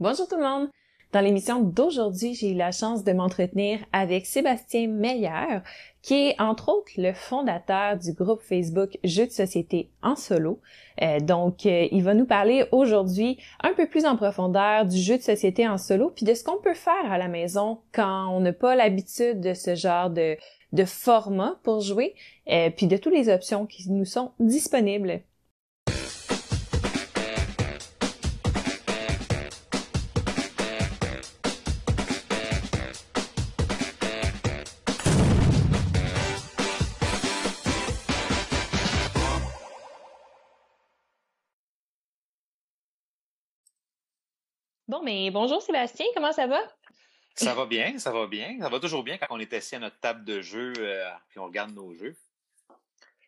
[0.00, 0.70] Bonjour tout le monde!
[1.12, 5.60] Dans l'émission d'aujourd'hui, j'ai eu la chance de m'entretenir avec Sébastien Meyer,
[6.02, 10.60] qui est entre autres le fondateur du groupe Facebook Jeux de société en solo.
[11.00, 15.16] Euh, donc, euh, il va nous parler aujourd'hui un peu plus en profondeur du jeu
[15.16, 18.40] de société en solo, puis de ce qu'on peut faire à la maison quand on
[18.40, 20.36] n'a pas l'habitude de ce genre de,
[20.72, 22.16] de format pour jouer,
[22.50, 25.22] euh, puis de toutes les options qui nous sont disponibles.
[44.94, 46.60] Bon, mais bonjour Sébastien, comment ça va?
[47.34, 48.58] Ça va bien, ça va bien.
[48.60, 51.40] Ça va toujours bien quand on est assis à notre table de jeu euh, puis
[51.40, 52.14] on regarde nos jeux.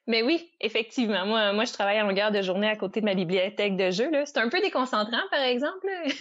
[0.07, 1.27] Mais oui, effectivement.
[1.27, 4.13] Moi, moi, je travaille en longueur de journée à côté de ma bibliothèque de jeux.
[4.27, 5.89] C'est un peu déconcentrant, par exemple.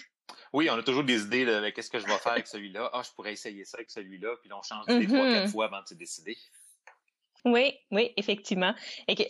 [0.52, 2.90] Oui, on a toujours des idées de qu'est-ce que je vais faire avec celui-là.
[2.94, 5.52] Ah, je pourrais essayer ça avec celui-là, puis on change des trois, quatre mm-hmm.
[5.52, 6.38] fois avant de se décider.
[7.46, 8.74] Oui, oui, effectivement.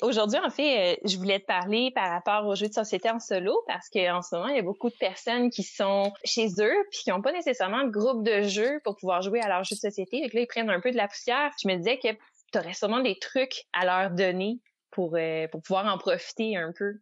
[0.01, 3.19] Aujourd'hui, en fait, euh, je voulais te parler par rapport aux jeux de société en
[3.19, 6.75] solo parce qu'en ce moment, il y a beaucoup de personnes qui sont chez eux
[6.91, 9.75] puis qui n'ont pas nécessairement de groupe de jeux pour pouvoir jouer à leurs jeux
[9.75, 10.17] de société.
[10.19, 11.51] Et là, ils prennent un peu de la poussière.
[11.61, 12.07] Je me disais que
[12.53, 14.59] tu aurais sûrement des trucs à leur donner
[14.91, 16.93] pour, euh, pour pouvoir en profiter un peu.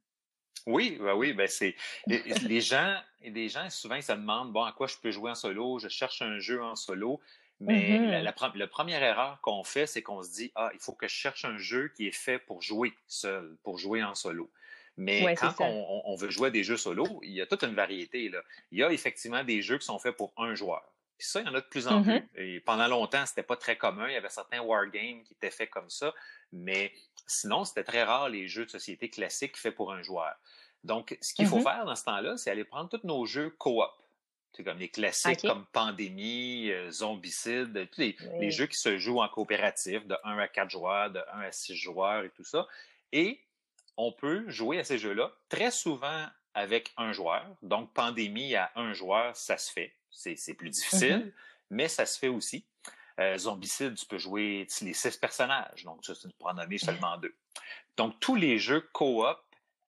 [0.65, 1.75] Oui, ben oui, ben c'est
[2.07, 5.35] les, gens, les gens souvent ils se demandent bon à quoi je peux jouer en
[5.35, 5.77] solo?
[5.77, 7.19] Je cherche un jeu en solo.
[7.65, 8.67] Mais la, mm-hmm.
[8.67, 11.57] première erreur qu'on fait, c'est qu'on se dit Ah, il faut que je cherche un
[11.57, 14.49] jeu qui est fait pour jouer seul, pour jouer en solo.
[14.97, 18.29] Mais quand on, veut jouer à des jeux solo, il y a toute une variété.
[18.29, 18.43] Là.
[18.71, 20.83] Il y a effectivement des jeux qui sont faits pour un joueur.
[21.17, 22.27] Puis ça, il y en a de plus en mm-hmm.
[22.27, 22.41] plus.
[22.43, 24.07] Et pendant longtemps, c'était pas très commun.
[24.07, 26.13] Il y avait certains wargames qui étaient faits comme ça.
[26.51, 26.91] Mais
[27.25, 30.35] sinon, c'était très rare les jeux de société classiques faits pour un joueur.
[30.83, 31.63] Donc, ce qu'il faut mm-hmm.
[31.63, 33.89] faire dans ce temps-là, c'est aller prendre tous nos jeux coop.
[34.55, 39.27] C'est comme les classiques comme Pandémie, euh, Zombicide, tous les, jeux qui se jouent en
[39.27, 42.67] coopératif de 1 à 4 joueurs, de 1 à 6 joueurs et tout ça.
[43.11, 43.41] Et
[43.97, 47.45] on peut jouer à ces jeux-là très souvent avec un joueur.
[47.63, 49.95] Donc, Pandémie à un joueur, ça se fait.
[50.11, 51.33] C'est plus difficile, mm-hmm.
[51.71, 52.63] mais ça se fait aussi.
[53.19, 55.83] Euh, Zombicide, tu peux jouer les six personnages.
[55.83, 57.33] Donc, ça, tu peux en nommer seulement deux.
[57.97, 59.37] Donc, tous les jeux coop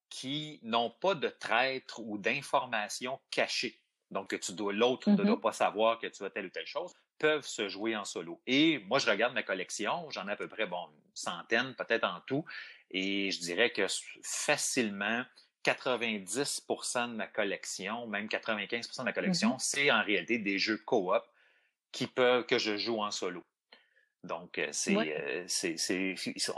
[0.09, 3.79] qui n'ont pas de traître ou d'informations cachées
[4.11, 5.41] donc que tu dois l'autre ne doit mm-hmm.
[5.41, 8.41] pas savoir que tu as telle ou telle chose, peuvent se jouer en solo.
[8.47, 12.03] Et moi, je regarde ma collection, j'en ai à peu près bon, une centaine, peut-être
[12.03, 12.45] en tout,
[12.91, 13.85] et je dirais que
[14.23, 15.23] facilement
[15.63, 19.59] 90% de ma collection, même 95% de ma collection, mm-hmm.
[19.59, 21.23] c'est en réalité des jeux coop
[21.91, 23.43] qui peuvent que je joue en solo.
[24.25, 26.16] Donc, euh, euh, c'est, c'est,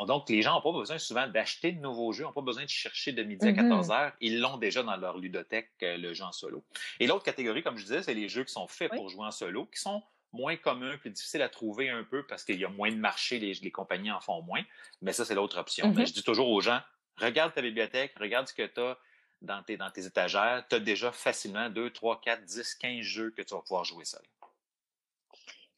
[0.07, 2.69] donc les gens n'ont pas besoin souvent d'acheter de nouveaux jeux, n'ont pas besoin de
[2.69, 3.93] chercher de midi à 14 mm-hmm.
[3.93, 4.13] heures.
[4.21, 6.63] Ils l'ont déjà dans leur ludothèque, euh, le jeu en solo.
[6.99, 9.31] Et l'autre catégorie, comme je disais, c'est les jeux qui sont faits pour jouer en
[9.31, 10.01] solo, qui sont
[10.33, 13.39] moins communs, plus difficiles à trouver un peu parce qu'il y a moins de marché,
[13.39, 14.63] les, les, compagnies en font moins.
[15.01, 15.89] Mais ça, c'est l'autre option.
[15.89, 16.07] Mais mm-hmm.
[16.07, 16.79] je dis toujours aux gens,
[17.17, 18.97] regarde ta bibliothèque, regarde ce que tu as
[19.41, 20.65] dans tes, dans tes étagères.
[20.69, 24.05] Tu as déjà facilement 2, 3, 4, 10, 15 jeux que tu vas pouvoir jouer
[24.05, 24.21] seul.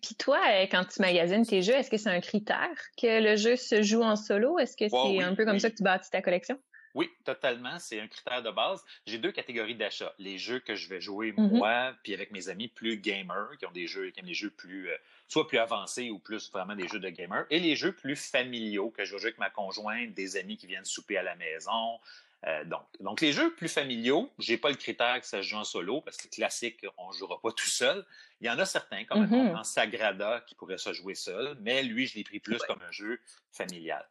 [0.01, 3.35] Puis toi, euh, quand tu magasines tes jeux, est-ce que c'est un critère que le
[3.35, 4.57] jeu se joue en solo?
[4.59, 6.59] Est-ce que c'est un peu comme ça que tu bâtis ta collection?
[6.95, 7.77] Oui, totalement.
[7.79, 8.83] C'est un critère de base.
[9.05, 10.13] J'ai deux catégories d'achat.
[10.17, 11.51] Les jeux que je vais jouer mm-hmm.
[11.51, 14.49] moi, puis avec mes amis plus gamers, qui ont des jeux, qui aiment des jeux
[14.49, 17.91] plus, euh, soit plus avancés ou plus vraiment des jeux de gamers, et les jeux
[17.91, 21.23] plus familiaux que je vais jouer avec ma conjointe, des amis qui viennent souper à
[21.23, 21.99] la maison,
[22.47, 25.57] euh, donc, donc, les jeux plus familiaux, j'ai pas le critère que ça se joue
[25.57, 28.05] en solo, parce que classique, on jouera pas tout seul.
[28.39, 31.83] Il y en a certains, comme mm un Sagrada, qui pourrait se jouer seul, mais
[31.83, 33.19] lui, je l'ai pris plus comme un jeu
[33.51, 34.07] familial.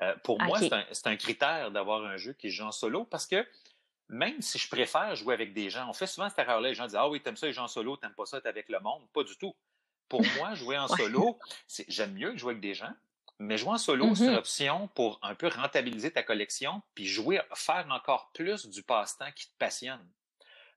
[0.00, 0.58] Euh, pour moi,
[0.92, 3.46] c'est un, critère d'avoir un jeu qui joue en solo, parce que
[4.08, 6.86] même si je préfère jouer avec des gens, on fait souvent cette erreur-là, les gens
[6.86, 8.80] disent Ah oui, t'aimes ça les gens en solo, t'aimes pas ça, être avec le
[8.80, 9.02] monde.
[9.12, 9.54] Pas du tout.
[10.08, 11.38] Pour moi, jouer en solo,
[11.88, 12.92] j'aime mieux jouer avec des gens,
[13.40, 14.36] mais jouer en solo, c'est une mm-hmm.
[14.36, 19.46] option pour un peu rentabiliser ta collection, puis jouer, faire encore plus du passe-temps qui
[19.46, 20.06] te passionne.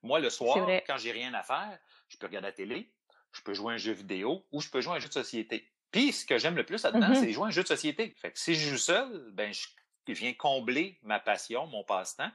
[0.02, 1.78] Moi, le soir, quand j'ai rien à faire,
[2.08, 2.90] je peux regarder la télé,
[3.34, 5.70] je peux jouer un jeu vidéo ou je peux jouer un jeu de société.
[5.92, 7.20] Puis, ce que j'aime le plus là-dedans, mm-hmm.
[7.20, 8.16] c'est jouer un jeu de société.
[8.18, 12.32] Fait que si je joue seul, ben, je viens combler ma passion, mon passe-temps,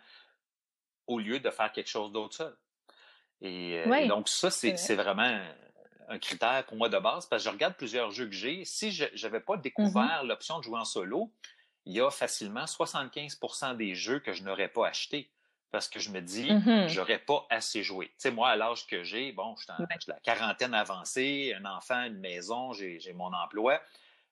[1.06, 2.56] au lieu de faire quelque chose d'autre seul.
[3.40, 5.40] Et, euh, et donc, ça, c'est vraiment
[6.08, 8.64] un critère pour moi de base parce que je regarde plusieurs jeux que j'ai.
[8.64, 10.26] Si je n'avais pas découvert mm-hmm.
[10.26, 11.32] l'option de jouer en solo,
[11.84, 15.30] il y a facilement 75% des jeux que je n'aurais pas achetés
[15.70, 16.88] parce que je me dis, mm-hmm.
[16.88, 18.06] j'aurais pas assez joué.
[18.06, 22.04] Tu sais, moi, à l'âge que j'ai, bon, je suis la quarantaine avancée, un enfant,
[22.04, 23.80] une maison, j'ai mon emploi.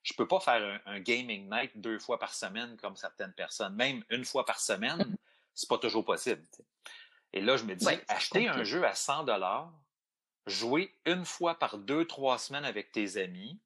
[0.02, 3.74] Je peux pas faire un, gaming night deux fois par semaine comme certaines personnes.
[3.74, 5.16] Même une fois par semaine,
[5.54, 6.42] c'est pas toujours possible.
[7.32, 9.70] Et là, je me dis, acheter un jeu à 100 dollars,
[10.46, 13.58] jouer une fois par deux, trois semaines avec tes amis,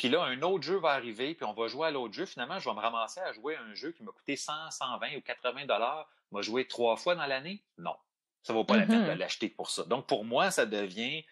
[0.00, 2.24] puis là, un autre jeu va arriver, puis on va jouer à l'autre jeu.
[2.24, 5.16] Finalement, je vais me ramasser à jouer à un jeu qui m'a coûté 100, 120
[5.18, 6.08] ou 80 dollars.
[6.32, 7.62] M'a joué trois fois dans l'année?
[7.76, 7.94] Non.
[8.42, 9.18] Ça vaut pas la peine de mm-hmm.
[9.18, 9.84] l'acheter pour ça.
[9.84, 11.22] Donc, pour moi, ça devient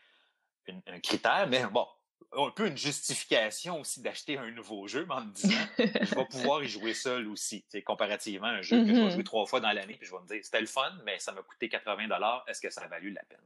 [0.87, 1.87] un critère, mais bon,
[2.33, 6.27] un peu une justification aussi d'acheter un nouveau jeu, mais en me disant, je vais
[6.27, 7.65] pouvoir y jouer seul aussi.
[7.71, 9.11] C'est comparativement à un jeu que je vais mm-hmm.
[9.13, 11.33] jouer trois fois dans l'année, puis je vais me dire, c'était le fun, mais ça
[11.33, 12.45] m'a coûté 80 dollars.
[12.47, 13.41] Est-ce que ça a valu la peine?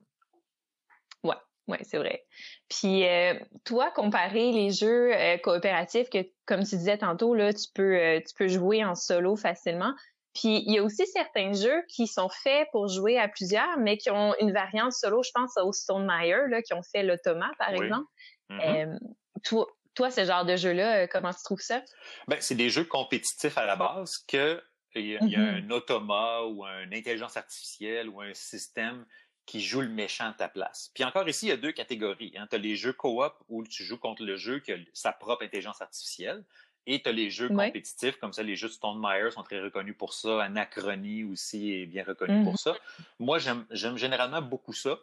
[1.23, 1.37] Ouais.
[1.69, 2.25] Oui, c'est vrai.
[2.69, 3.35] Puis euh,
[3.65, 8.21] toi, comparer les jeux euh, coopératifs que, comme tu disais tantôt, là, tu peux, euh,
[8.21, 9.95] tu peux jouer en solo facilement.
[10.35, 13.97] Puis il y a aussi certains jeux qui sont faits pour jouer à plusieurs, mais
[13.97, 15.23] qui ont une variante solo.
[15.23, 18.09] Je pense au Stone Meyer, là, qui ont fait l'automa, par exemple.
[18.51, 18.99] Mm-hmm.
[19.45, 21.83] toi, toi, ce genre de jeu-là, comment tu trouves ça?
[22.29, 24.63] Ben, c'est des jeux compétitifs à la base que
[24.95, 25.67] il y, a, mm-hmm.
[25.67, 29.07] un automa ou une intelligence artificielle ou un système
[29.47, 30.91] qui joue le méchant à ta place.
[30.95, 32.33] Puis encore ici, il y a deux catégories.
[32.37, 32.47] Hein.
[32.49, 35.45] Tu as les jeux coop où tu joues contre le jeu qui a sa propre
[35.45, 36.45] intelligence artificielle.
[36.87, 39.61] Et tu as les jeux compétitifs, comme ça, les jeux de Stone Meyer sont très
[39.61, 40.43] reconnus pour ça.
[40.43, 42.57] Anachronie aussi est bien reconnu pour mmh.
[42.57, 42.77] ça.
[43.21, 44.99] Moi, j'aime généralement beaucoup ça.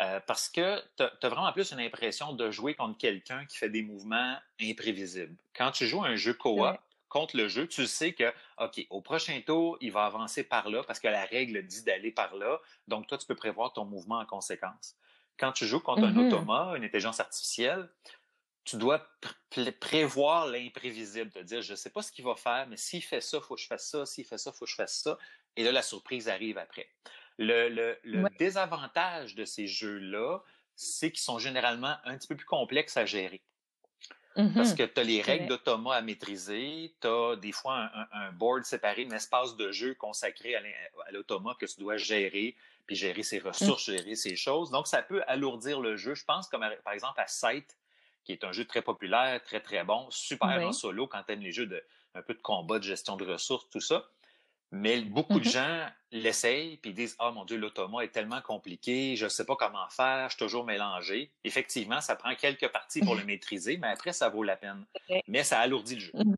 [0.00, 3.68] Euh, parce que tu as, vraiment plus une impression de jouer contre quelqu'un qui fait
[3.68, 5.36] des mouvements imprévisibles.
[5.54, 6.64] Quand tu joues un jeu coop,
[7.12, 10.82] contre le jeu, tu sais que, OK, au prochain tour, il va avancer par là
[10.82, 12.58] parce que la règle dit d'aller par là.
[12.88, 14.96] Donc, toi, tu peux prévoir ton mouvement en conséquence.
[15.36, 16.32] Quand tu joues contre un mm-hmm.
[16.32, 17.90] automa, une intelligence artificielle,
[18.64, 19.06] tu dois
[19.78, 23.20] prévoir l'imprévisible, te dire, je ne sais pas ce qu'il va faire, mais s'il fait
[23.20, 25.02] ça, il faut que je fasse ça, s'il fait ça, il faut que je fasse
[25.02, 25.18] ça.
[25.56, 26.88] Et là, la surprise arrive après.
[27.38, 27.98] Le,
[28.38, 30.38] désavantage de ces jeux-là,
[30.76, 33.42] c'est qu'ils sont généralement un petit peu plus complexes à gérer.
[34.34, 38.32] Parce mmh que tu as les règles d'automa à maîtriser, tu as des fois un,
[38.32, 40.62] board séparé, un espace de jeu consacré à
[41.12, 42.56] l'automa que tu dois gérer,
[42.86, 43.46] puis gérer ses mmh.
[43.46, 44.70] ressources, gérer ses choses.
[44.70, 46.14] Donc, ça peut alourdir le jeu.
[46.14, 47.76] Je pense comme par exemple à Sight,
[48.24, 51.42] qui est un jeu très populaire, très, très bon, super en solo quand tu aimes
[51.42, 51.82] les jeux de
[52.14, 54.04] un peu de combat, de gestion de ressources, tout ça.
[54.72, 59.16] Mais beaucoup de mmh gens l'essayent puis disent Ah mon Dieu, l'automa est tellement compliqué,
[59.16, 61.30] je ne sais pas comment faire, je suis toujours mélangé.
[61.44, 64.84] Effectivement, ça prend quelques parties pour le maîtriser, mais après, ça vaut la peine.
[65.28, 66.12] Mais ça alourdit le jeu.
[66.14, 66.34] Mmh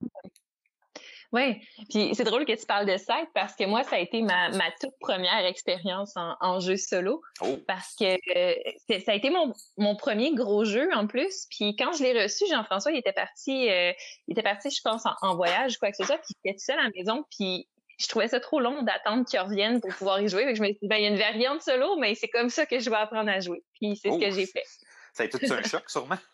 [1.35, 1.61] oui,
[1.91, 4.51] puis c'est drôle que tu parles de ça parce que moi, ça a été ma,
[4.81, 7.23] toute première expérience en, jeu solo.
[7.41, 7.59] Oh.
[7.67, 11.47] Parce que euh, ça a été mon, mon premier gros jeu en plus.
[11.51, 13.93] Puis quand je l'ai reçu, Jean-François, il était parti, euh,
[14.29, 16.57] il était parti, je pense, en, voyage ou quoi que ce soit, puis il était
[16.57, 17.25] tout seul à la maison.
[17.37, 17.67] Puis
[17.99, 20.55] je trouvais ça trop long d'attendre qu'ils reviennent pour pouvoir y jouer.
[20.55, 22.67] je me suis dit, ben, il y a une variante solo, mais c'est comme ça
[22.67, 23.63] que je vais apprendre à jouer.
[23.75, 24.65] Puis c'est ce que j'ai fait.
[25.13, 26.19] Ça a été un choc, sûrement.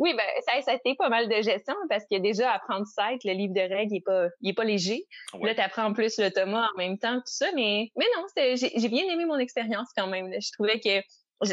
[0.00, 3.24] Oui, ben ça, ça, a été pas mal de gestion parce que déjà apprendre Sight,
[3.24, 5.08] le livre de règles, il est pas, il est pas léger.
[5.42, 8.24] Là, tu apprends en plus le Thomas en même temps, tout ça, mais mais non,
[8.36, 10.32] j'ai bien aimé mon expérience quand même.
[10.40, 11.02] Je trouvais que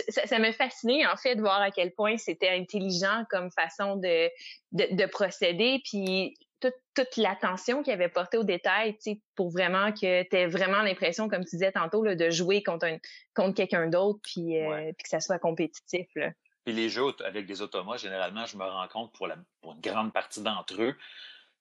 [0.10, 3.96] ça, ça me fascinait en fait de voir à quel point c'était intelligent comme façon
[3.96, 4.30] de,
[4.74, 5.82] de, de procéder.
[5.84, 8.98] Puis toute, l'attention qu'il avait portée aux détails,
[9.36, 12.86] pour vraiment que tu aies vraiment l'impression, comme tu disais tantôt, là, de jouer contre,
[12.86, 12.98] un,
[13.34, 16.08] contre quelqu'un d'autre, puis, euh, puis que ça soit compétitif.
[16.16, 16.32] Là.
[16.66, 19.82] Puis les jeux avec des automates, généralement, je me rends compte pour, la, pour une
[19.82, 20.96] grande partie d'entre eux,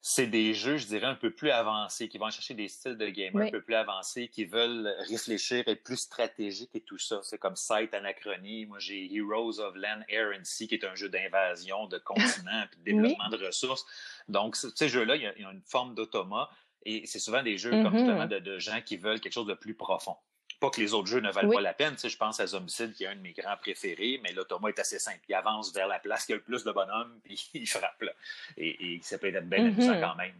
[0.07, 3.09] c'est des jeux, je dirais, un peu plus avancés, qui vont chercher des styles de
[3.09, 7.21] game un peu plus avancés, qui veulent réfléchir, être plus stratégiques et tout ça.
[7.23, 8.67] C'est comme Sight, Anachronie.
[8.67, 12.67] Moi, j'ai Heroes of Land, Air and Sea, qui est un jeu d'invasion, de continent,
[12.71, 13.87] puis de développement de ressources.
[14.29, 16.51] Donc, ces jeux-là, il y, a une forme d'automa.
[16.85, 17.99] Et c'est souvent des jeux comme mm-hmm.
[17.99, 20.17] justement de, de gens qui veulent quelque chose de plus profond.
[20.65, 21.95] Pas que les autres jeux ne valent pas la peine.
[21.95, 24.71] Tu sais, je pense à Zombicide, qui est un de mes grands préférés, mais l'automa
[24.71, 25.21] est assez simple.
[25.29, 28.01] Il avance vers la place qui a le plus de bonhommes, puis il frappe.
[28.01, 28.13] Là.
[28.57, 30.01] Et, ça peut être bien amusant mm-hmm.
[30.01, 30.35] quand même.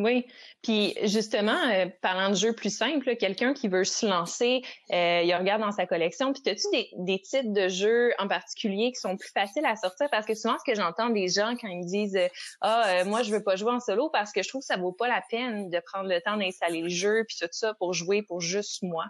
[0.00, 0.26] Oui,
[0.62, 5.34] puis justement, euh, parlant de jeux plus simples, quelqu'un qui veut se lancer, euh, il
[5.34, 6.32] regarde dans sa collection.
[6.32, 10.08] Puis as-tu des, des types de jeux en particulier qui sont plus faciles à sortir?
[10.10, 12.28] Parce que souvent, ce que j'entends des gens quand ils disent euh,
[12.62, 14.92] Ah, moi, je veux pas jouer en solo parce que je trouve que ça vaut
[14.92, 18.22] pas la peine de prendre le temps d'installer le jeu puis tout ça pour jouer
[18.22, 19.04] pour juste moi.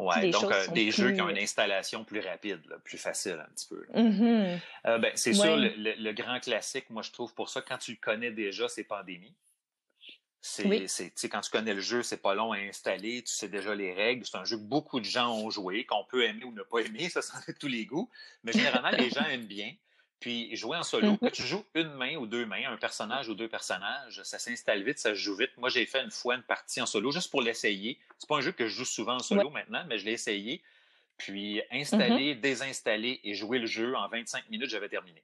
[0.00, 3.84] Oui, donc des jeux qui ont une installation plus rapide, plus facile un petit peu.
[3.92, 4.60] Mm-hmm.
[5.00, 7.98] ben, c'est sûr, le, le, grand classique, moi je trouve pour ça, quand tu le
[8.00, 9.34] connais déjà, c'est Pandémie.
[10.46, 13.94] C'est, quand tu connais le jeu, c'est pas long à installer, tu sais déjà les
[13.94, 14.26] règles.
[14.26, 16.80] C'est un jeu que beaucoup de gens ont joué, qu'on peut aimer ou ne pas
[16.80, 18.10] aimer, ça, ça tous les goûts.
[18.42, 19.74] Mais généralement, les gens aiment bien.
[20.20, 21.30] Puis jouer en solo, mm-hmm.
[21.30, 24.98] tu joues une main ou deux mains, un personnage ou deux personnages, ça s'installe vite,
[24.98, 25.50] ça se joue vite.
[25.56, 27.98] Moi, j'ai fait une fois une partie en solo juste pour l'essayer.
[28.18, 30.62] C'est pas un jeu que je joue souvent en solo maintenant, mais je l'ai essayé.
[31.16, 32.40] Puis installer, mm-hmm.
[32.40, 35.22] désinstaller et jouer le jeu en 25 minutes, j'avais terminé.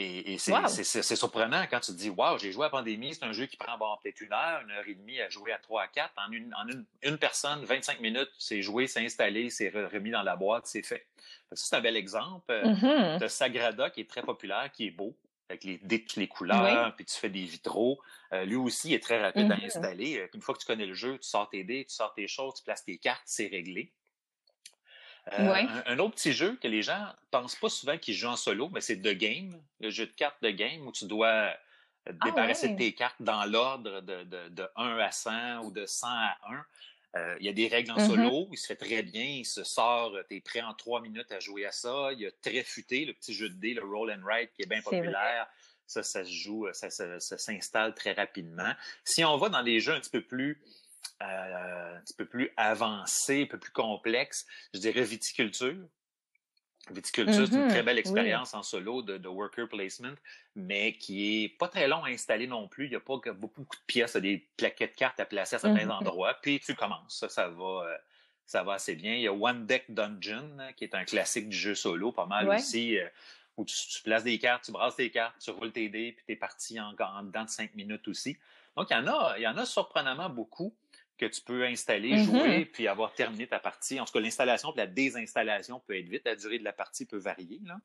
[0.00, 3.46] Et, c'est surprenant quand tu te dis, wow, j'ai joué à Pandémie, c'est un jeu
[3.46, 6.12] qui prend peut-être une heure, une heure et demie à jouer à 3 à 4.
[6.16, 6.68] En une, en
[7.02, 11.04] une, personne, 25 minutes, c'est joué, c'est installé, c'est remis dans la boîte, c'est fait.
[11.52, 13.18] Ça, c'est un bel exemple mm-hmm.
[13.18, 15.16] de Sagrada qui est très populaire, qui est beau,
[15.50, 15.80] avec les,
[16.16, 18.00] les couleurs, puis tu fais des vitraux.
[18.32, 19.66] Euh, lui aussi est très rapide à mm-hmm.
[19.66, 20.18] installer.
[20.18, 22.28] Euh, une fois que tu connais le jeu, tu sors tes dés, tu sors tes
[22.28, 23.90] choses, tu places tes cartes, c'est réglé.
[25.32, 28.68] Euh, un, autre petit jeu que les gens pensent pas souvent qu'ils jouent en solo,
[28.72, 31.54] mais c'est The Game, le jeu de cartes de Game où tu dois
[32.06, 36.36] ah débarrasser tes cartes dans l'ordre de, de, 1 à 100 ou de 100 à
[36.50, 36.64] 1.
[37.16, 38.06] Euh, il y a des règles en mm-hmm.
[38.06, 41.32] solo, il se fait très bien, il se sort, tu es prêt en trois minutes
[41.32, 42.10] à jouer à ça.
[42.12, 44.62] Il y a très futé, le petit jeu de dés, le roll and write qui
[44.62, 45.46] est bien populaire.
[45.86, 48.72] Ça, ça se joue, ça, ça s'installe très rapidement.
[49.04, 50.87] Si on va dans les jeux un petit peu plus euh,
[51.20, 55.76] un petit peu plus avancé, un peu plus complexe, je dirais viticulture.
[56.90, 57.84] Viticulture, c'est une très mm-hmm.
[57.84, 60.14] belle expérience en solo de, worker placement,
[60.54, 62.86] mais qui est pas très long à installer non plus.
[62.86, 65.26] Il n'y a pas beaucoup de pièces, il y a des plaquettes de cartes à
[65.26, 65.90] placer à certains mm-hmm.
[65.90, 67.18] endroits, puis tu commences.
[67.18, 67.96] Ça, ça va, euh,
[68.46, 69.14] ça va assez bien.
[69.14, 72.48] Il y a One Deck Dungeon, qui est un classique du jeu solo, pas mal
[72.48, 73.06] aussi, euh,
[73.56, 76.32] où tu, places des cartes, tu brasses tes cartes, tu roules tes dés, puis tu
[76.32, 78.38] es parti en, en dedans de cinq minutes aussi.
[78.76, 80.74] Donc, il y en a, il y en a surprenamment beaucoup
[81.18, 82.24] que tu peux installer, mm-hmm.
[82.24, 84.00] jouer, puis avoir terminé ta partie.
[84.00, 86.22] En tout cas, l'installation et la désinstallation peut être vite.
[86.24, 87.60] La durée de la partie peut varier.
[87.64, 87.78] Là.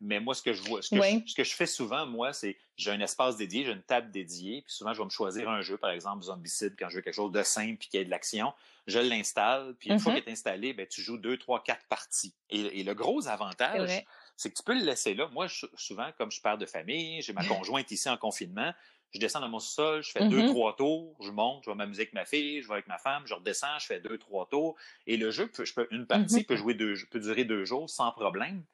[0.00, 2.32] Mais moi, ce que je vois, ce que, je, ce que je fais souvent, moi,
[2.32, 5.48] c'est j'ai un espace dédié, j'ai une table dédiée, puis souvent, je vais me choisir
[5.48, 8.04] un jeu, par exemple, Zombicide, quand je veux quelque chose de simple puis qui a
[8.04, 8.52] de l'action.
[8.86, 10.16] Je l'installe, puis une fois mm-hmm.
[10.16, 12.34] qu'il est installé, ben, tu joues deux, trois, quatre parties.
[12.50, 14.04] Et, le gros avantage,
[14.36, 15.28] c'est que tu peux le laisser là.
[15.32, 18.74] Moi, souvent, comme je pars de famille, j'ai ma conjointe ici en confinement,
[19.14, 20.50] je descends dans mon sol, je fais deux, mm-hmm.
[20.50, 23.22] trois tours, je monte, je vais m'amuser avec ma fille, je vais avec ma femme,
[23.26, 24.76] je redescends, je fais deux, trois tours.
[25.06, 26.46] Et le jeu, je peux, une partie mm-hmm.
[26.46, 28.64] peut jouer deux, peut durer deux jours sans problème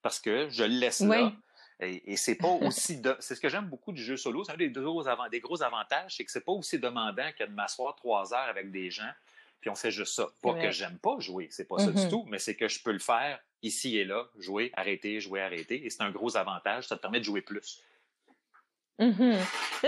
[0.00, 1.32] parce que je le laisse là.
[1.80, 4.42] Et, c'est pas aussi c'est ce que j'aime beaucoup du jeu solo.
[4.44, 7.52] C'est un des gros, des gros avantages, c'est que c'est pas aussi demandant que de
[7.52, 9.10] m'asseoir trois heures avec des gens,
[9.60, 10.28] puis on fait juste ça.
[10.42, 12.10] Pas que j'aime pas jouer, c'est pas ça du mm-hmm.
[12.10, 15.84] tout, mais c'est que je peux le faire ici et là, jouer, arrêter, jouer, arrêter.
[15.84, 17.82] Et c'est un gros avantage, ça te permet de jouer plus.
[18.98, 19.36] Mm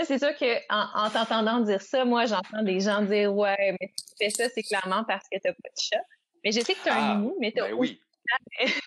[0.05, 4.15] c'est sûr que en, t'entendant dire ça, moi, j'entends des gens dire Ouais, mais tu
[4.17, 6.03] fais ça, c'est clairement parce que t'as pas de chat.
[6.43, 8.01] Mais je sais que tu as un ah, mais t'as ben oui.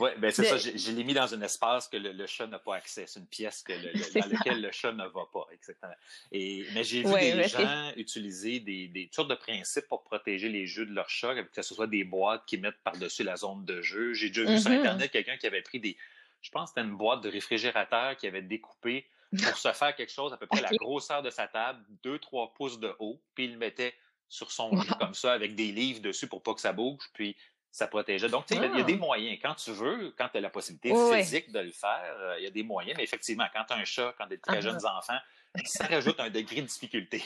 [0.00, 0.58] Oui, ben c'est ça.
[0.58, 3.04] Je, l'ai mis dans un espace que le, chat n'a pas accès.
[3.06, 3.72] C'est une pièce que
[4.20, 5.94] dans laquelle le chat ne va pas, exactement.
[6.30, 10.66] Et, mais j'ai vu des gens utiliser des, des sortes de principes pour protéger les
[10.66, 13.82] jeux de leur chat, que ce soit des boîtes qui mettent par-dessus la zone de
[13.82, 14.12] jeu.
[14.12, 14.78] J'ai déjà vu sur mm-hmm.
[14.78, 15.96] Internet quelqu'un qui avait pris des,
[16.40, 19.06] je pense que c'était une boîte de réfrigérateur qui avait découpé
[19.42, 22.80] pour se faire quelque chose à peu près la grosseur de sa table, 2-3 pouces
[22.80, 23.94] de haut, puis il le mettait
[24.28, 27.36] sur son jeu comme ça avec des livres dessus pour pas que ça bouge, puis
[27.70, 28.28] ça protégeait.
[28.28, 28.96] Donc, tu sais, il y a des ah!
[28.96, 29.38] moyens.
[29.42, 32.46] Quand tu veux, quand tu as la possibilité physique de le faire, euh, il y
[32.46, 32.96] a des moyens.
[32.96, 34.98] Mais effectivement, quand tu as un chat, quand tu de très jeunes ah!
[34.98, 35.18] enfants,
[35.64, 37.22] ça rajoute un degré de difficulté.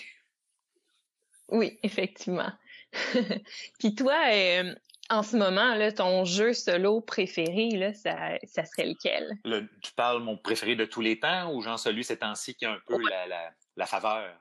[1.49, 2.53] Oui, effectivement.
[3.79, 4.75] puis toi, euh,
[5.11, 9.39] en ce moment, là, ton jeu solo préféré, là, ça, ça serait lequel?
[9.83, 12.73] tu parles mon préféré de tous les temps ou genre celui ces temps-ci qui a
[12.73, 14.35] un peu la, la, faveur?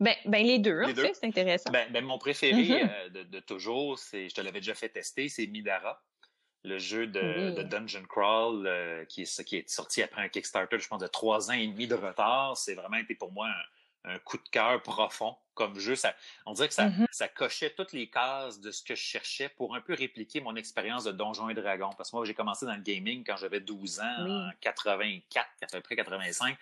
[0.00, 1.70] Ben, ben les deux, en fait, c'est intéressant.
[1.70, 2.90] Ben, ben, mon préféré mm-hmm.
[3.16, 6.02] euh, de, toujours, c'est, je te l'avais déjà fait tester, c'est Midara,
[6.64, 10.86] le jeu de, Dungeon Crawl euh, qui, est, qui est sorti après un Kickstarter, je
[10.86, 12.56] pense, de trois ans et demi de retard.
[12.56, 15.96] C'est vraiment été pour moi un, un coup de cœur profond comme jeu.
[15.96, 16.14] Ça,
[16.46, 17.06] on dirait que ça, mm-hmm.
[17.10, 20.54] ça cochait toutes les cases de ce que je cherchais pour un peu répliquer mon
[20.56, 21.90] expérience de Donjons et Dragons.
[21.96, 25.66] Parce que moi, j'ai commencé dans le gaming quand j'avais 12 ans, en 84, à
[25.66, 26.56] peu près 85,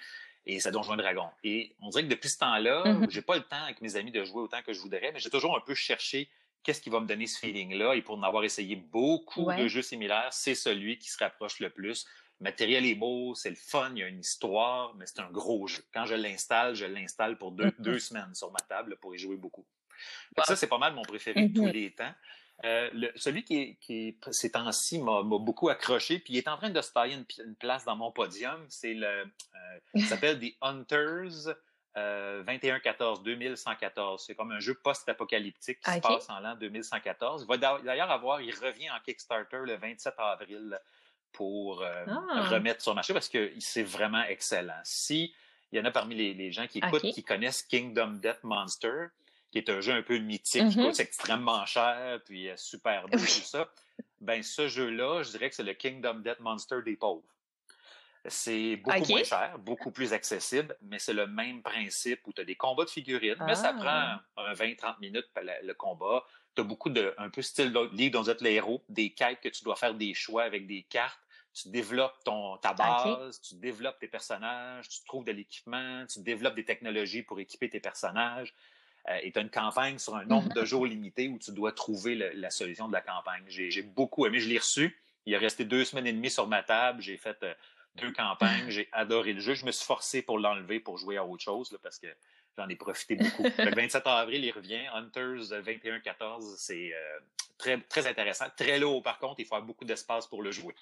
[0.47, 1.31] et c'est Donjons et Dragons.
[1.45, 3.11] Et on dirait que depuis ce temps-là, mm-hmm.
[3.11, 5.31] j'ai pas le temps avec mes amis de jouer autant que je voudrais, mais j'ai
[5.31, 6.31] toujours un peu cherché
[6.63, 7.95] qu'est-ce qui va me donner ce feeling-là.
[7.95, 11.71] Et pour en avoir essayé beaucoup de jeux similaires, c'est celui qui se rapproche le
[11.71, 12.07] plus
[12.41, 15.31] le matériel est beau, c'est le fun, il y a une histoire, mais c'est un
[15.31, 15.83] gros jeu.
[15.93, 19.37] Quand je l'installe, je l'installe pour deux, deux, semaines sur ma table pour y jouer
[19.37, 19.65] beaucoup.
[20.45, 21.73] Ça, c'est pas mal mon préféré de tous mm-hmm.
[21.73, 22.13] les temps.
[22.65, 26.71] Euh, le, celui qui, qui ces temps-ci m'a beaucoup accroché, puis il est en train
[26.71, 28.65] de se tailler une, place dans mon podium.
[28.69, 31.55] C'est le, euh, s'appelle The Hunters
[31.99, 34.25] euh, 2114, 2114.
[34.27, 37.43] C'est comme un jeu post-apocalyptique qui se passe en l'an 2114.
[37.43, 40.79] Il va d'ailleurs avoir, il revient en Kickstarter le 27 avril
[41.37, 42.49] pour euh, ah!
[42.49, 44.81] remettre sur le marché parce que c'est vraiment excellent.
[44.85, 45.35] Si
[45.71, 49.09] il y en a parmi les, gens qui écoutent qui connaissent Kingdom Death Monster,
[49.51, 50.93] qui est un jeu un peu mythique, mm-hmm.
[50.93, 53.69] c'est extrêmement cher, puis super beau, tout ça,
[54.21, 57.29] ben ce jeu-là, je dirais que c'est le Kingdom Death Monster des pauvres.
[58.29, 62.45] C'est beaucoup moins cher, beaucoup plus accessible, mais c'est le même principe où tu as
[62.45, 64.23] des combats de figurines, mais ça ah!
[64.35, 66.25] prend 20-30 minutes le combat.
[66.55, 69.41] Tu as beaucoup de, un peu style livre dont vous êtes les héros, des quêtes
[69.41, 71.21] que tu dois faire des choix avec des cartes
[71.57, 76.55] tu développes ton, ta base, tu développes tes personnages, tu trouves de l'équipement, tu développes
[76.55, 78.55] des technologies pour équiper tes personnages.
[79.09, 80.65] Euh, et tu as une campagne sur un nombre de mm-hmm.
[80.67, 83.43] jours limité où tu dois trouver la solution de la campagne.
[83.49, 85.01] J'ai beaucoup aimé, je l'ai reçu.
[85.25, 87.01] Il est resté deux semaines et demie sur ma table.
[87.01, 87.55] J'ai fait euh,
[87.95, 88.69] deux campagnes.
[88.69, 89.55] J'ai adoré le jeu.
[89.55, 92.09] Je me suis forcé pour l'enlever pour jouer à autre chose parce que
[92.59, 93.45] j'en ai profité beaucoup.
[93.59, 94.87] le 27 avril, il revient.
[94.93, 97.19] Hunters 21-14, c'est euh,
[97.57, 98.47] très, très intéressant.
[98.57, 99.41] Très lourd, par contre.
[99.41, 100.75] Il faut avoir beaucoup d'espace pour le jouer.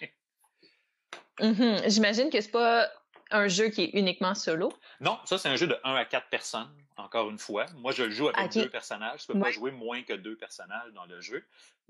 [1.41, 1.91] Mm-hmm.
[1.91, 2.89] J'imagine que c'est pas
[3.31, 4.73] un jeu qui est uniquement solo.
[5.01, 7.67] Non, ça, c'est un jeu de 1 à 4 personnes, encore une fois.
[7.77, 9.25] Moi, je le joue avec deux personnages.
[9.27, 11.45] Je ne peux pas jouer moins que deux personnages dans le jeu.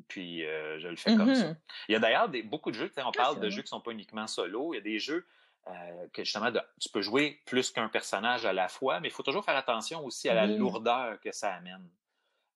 [0.08, 1.50] Puis, euh, je le fais comme ça.
[1.50, 1.56] Mm-hmm.
[1.88, 3.80] Il y a d'ailleurs beaucoup de jeux, on ah, parle de jeux qui ne sont
[3.80, 4.72] pas uniquement solo.
[4.72, 5.26] Il y a des jeux
[5.66, 5.72] euh,
[6.12, 9.44] que, justement, tu peux jouer plus qu'un personnage à la fois, mais il faut toujours
[9.44, 11.88] faire attention aussi à la lourdeur que ça amène.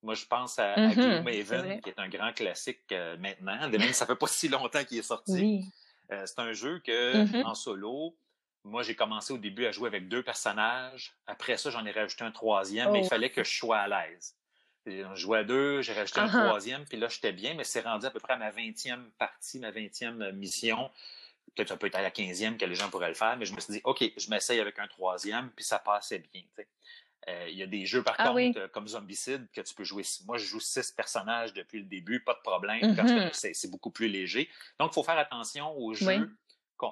[0.02, 3.68] Moi, je pense à, mm Maven, qui est un grand classique euh, maintenant.
[3.70, 5.64] Même ça fait pas si longtemps qu'il est sorti.
[6.10, 7.44] C'est un jeu que, mm-hmm.
[7.44, 8.16] en solo,
[8.64, 11.14] moi, j'ai commencé au début à jouer avec deux personnages.
[11.26, 13.08] Après ça, j'en ai rajouté un troisième, mais il oh.
[13.08, 14.36] fallait que je sois à l'aise.
[14.86, 16.46] Je jouais à deux, j'ai rajouté un uh-huh.
[16.46, 19.58] troisième, puis là, j'étais bien, mais c'est rendu à peu près à ma vingtième partie,
[19.58, 20.90] ma vingtième mission.
[21.54, 23.54] Peut-être ça peut être à la quinzième que les gens pourraient le faire, mais je
[23.54, 26.42] me suis dit, OK, je m'essaye avec un troisième, puis ça passait bien.
[26.58, 26.62] Euh,
[27.48, 30.02] il y a des jeux, par ah contre, euh, comme Zombicide, que tu peux jouer.
[30.26, 33.52] Moi, je joue six personnages depuis le début, pas de problème, mm-hmm.
[33.52, 34.48] c'est beaucoup plus léger.
[34.78, 36.28] Donc, il faut faire attention aux jeux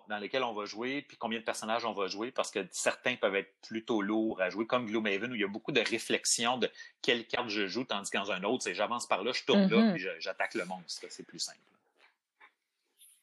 [0.08, 3.14] dans lesquels on va jouer, puis combien de personnages on va jouer, parce que certains
[3.16, 6.58] peuvent être plutôt lourds à jouer, comme Gloomhaven, où il y a beaucoup de réflexion
[6.58, 6.70] de
[7.02, 9.76] quelle carte je joue, tandis qu'en un autre, c'est j'avance par là, je tourne là,
[9.76, 9.94] mm-hmm.
[9.94, 11.06] puis j'attaque le monstre.
[11.08, 11.58] C'est plus simple.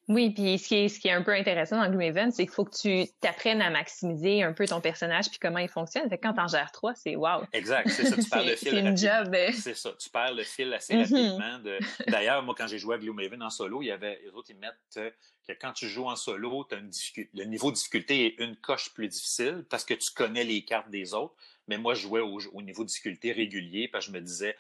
[0.09, 2.53] Oui, puis ce qui, est, ce qui est un peu intéressant dans Gloomhaven, c'est qu'il
[2.53, 6.09] faut que tu t'apprennes à maximiser un peu ton personnage puis comment il fonctionne.
[6.09, 7.43] Fait que quand t'en gères trois, c'est wow.
[7.53, 8.17] Exact, c'est ça.
[8.17, 8.69] Tu perds le fil.
[8.71, 9.35] c'est une job.
[9.53, 9.91] C'est ça.
[9.97, 11.39] Tu perds le fil assez mm-hmm.
[11.39, 11.79] rapidement.
[12.07, 14.57] D'ailleurs, moi, quand j'ai joué à Gloomhaven en solo, il y avait les autres ils
[14.57, 15.09] mettent euh,
[15.47, 16.91] que quand tu joues en solo, une
[17.33, 20.89] le niveau de difficulté est une coche plus difficile parce que tu connais les cartes
[20.89, 21.35] des autres.
[21.69, 24.57] Mais moi, je jouais au, au niveau de difficulté régulier parce que je me disais,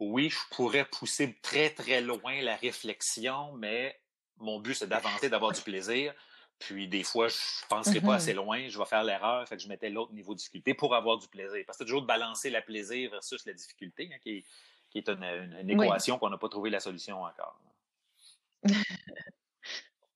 [0.00, 3.96] oui, je pourrais pousser très très loin la réflexion, mais
[4.40, 6.14] mon but, c'est d'avancer, d'avoir du plaisir.
[6.58, 8.36] Puis des fois, je ne penserai pas assez mm-hmm.
[8.36, 11.16] loin, je vais faire l'erreur, fait que je mettais l'autre niveau de difficulté pour avoir
[11.18, 11.62] du plaisir.
[11.66, 14.44] Parce que c'est toujours de balancer la plaisir versus la difficulté, hein, qui,
[14.94, 17.60] est, une, équation qu'on n'a pas trouvé la solution encore.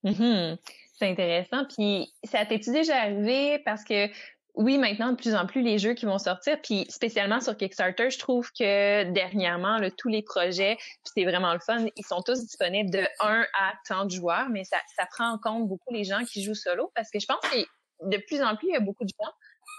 [0.05, 0.59] Mm-hmm.
[0.93, 1.65] C'est intéressant.
[1.65, 4.09] Puis ça t'est-tu déjà arrivé parce que
[4.55, 8.11] oui, maintenant, de plus en plus, les jeux qui vont sortir, puis spécialement sur Kickstarter,
[8.11, 12.41] je trouve que dernièrement, tous les projets, puis c'est vraiment le fun, ils sont tous
[12.41, 14.79] disponibles de 1 à 30 joueurs, mais ça,
[15.11, 17.67] prend en compte beaucoup les gens qui jouent solo, parce que je pense que
[18.03, 19.31] de plus en plus, il y a beaucoup de gens.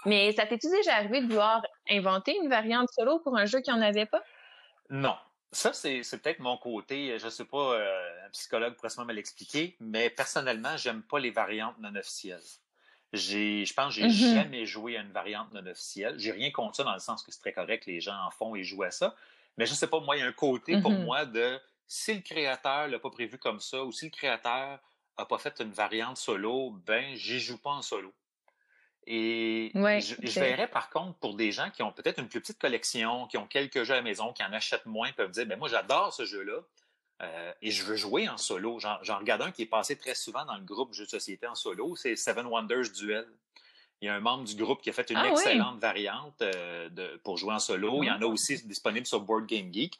[0.04, 3.70] Mais ça t'est-tu déjà arrivé de vouloir inventer une variante solo pour un jeu qui
[3.70, 4.22] n'en avait pas?
[4.90, 5.16] Non.
[5.52, 9.14] Ça, c'est peut-être mon côté, je ne sais pas, euh, un psychologue pourrait sûrement me
[9.14, 12.42] l'expliquer, mais personnellement, j'aime pas les variantes non officielles.
[13.12, 14.34] J'ai, je pense que j'ai mm-hmm.
[14.34, 16.18] jamais joué à une variante non officielle.
[16.18, 18.54] J'ai rien contre ça dans le sens que c'est très correct, les gens en font
[18.54, 19.14] et jouent à ça.
[19.58, 21.04] Mais je sais pas, moi, il y a un côté pour mm-hmm.
[21.04, 24.80] moi de si le créateur l'a pas prévu comme ça ou si le créateur
[25.16, 28.12] a pas fait une variante solo, ben, j'y joue pas en solo.
[29.06, 33.28] Et je, verrais par contre pour des gens qui ont peut-être une plus petite collection,
[33.28, 35.68] qui ont quelques jeux à la maison, qui en achètent moins, peuvent dire, ben moi
[35.68, 36.60] j'adore ce jeu-là,
[37.22, 38.78] euh, et je veux jouer en solo.
[38.78, 41.54] J'en regarde un qui est passé très souvent dans le groupe Jeux de société en
[41.54, 43.26] solo, c'est Seven Wonders Duel.
[44.02, 46.90] Il y a un membre du groupe qui a fait une ah excellente variante euh,
[46.90, 48.02] de, pour jouer en solo.
[48.02, 49.98] Il y en a aussi disponible sur Board Game Geek.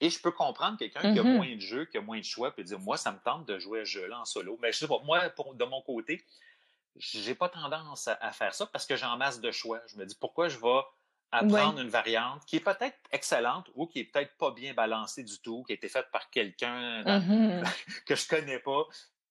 [0.00, 1.36] Et je peux comprendre quelqu'un qui a mm-hmm.
[1.36, 3.58] moins de jeux, qui a moins de choix, peut dire Moi, ça me tente de
[3.58, 4.58] jouer à ce jeu-là en solo.
[4.60, 6.22] Mais je sais pas, moi, pour, de mon côté,
[6.98, 9.80] j'ai pas tendance à, faire ça parce que j'ai en masse de choix.
[9.86, 10.80] Je me dis pourquoi je vais
[11.36, 15.38] apprendre une variante qui est peut-être excellente ou qui est peut-être pas bien balancée du
[15.40, 17.64] tout, qui a été faite par quelqu'un mm-hmm.
[18.06, 18.84] que je connais pas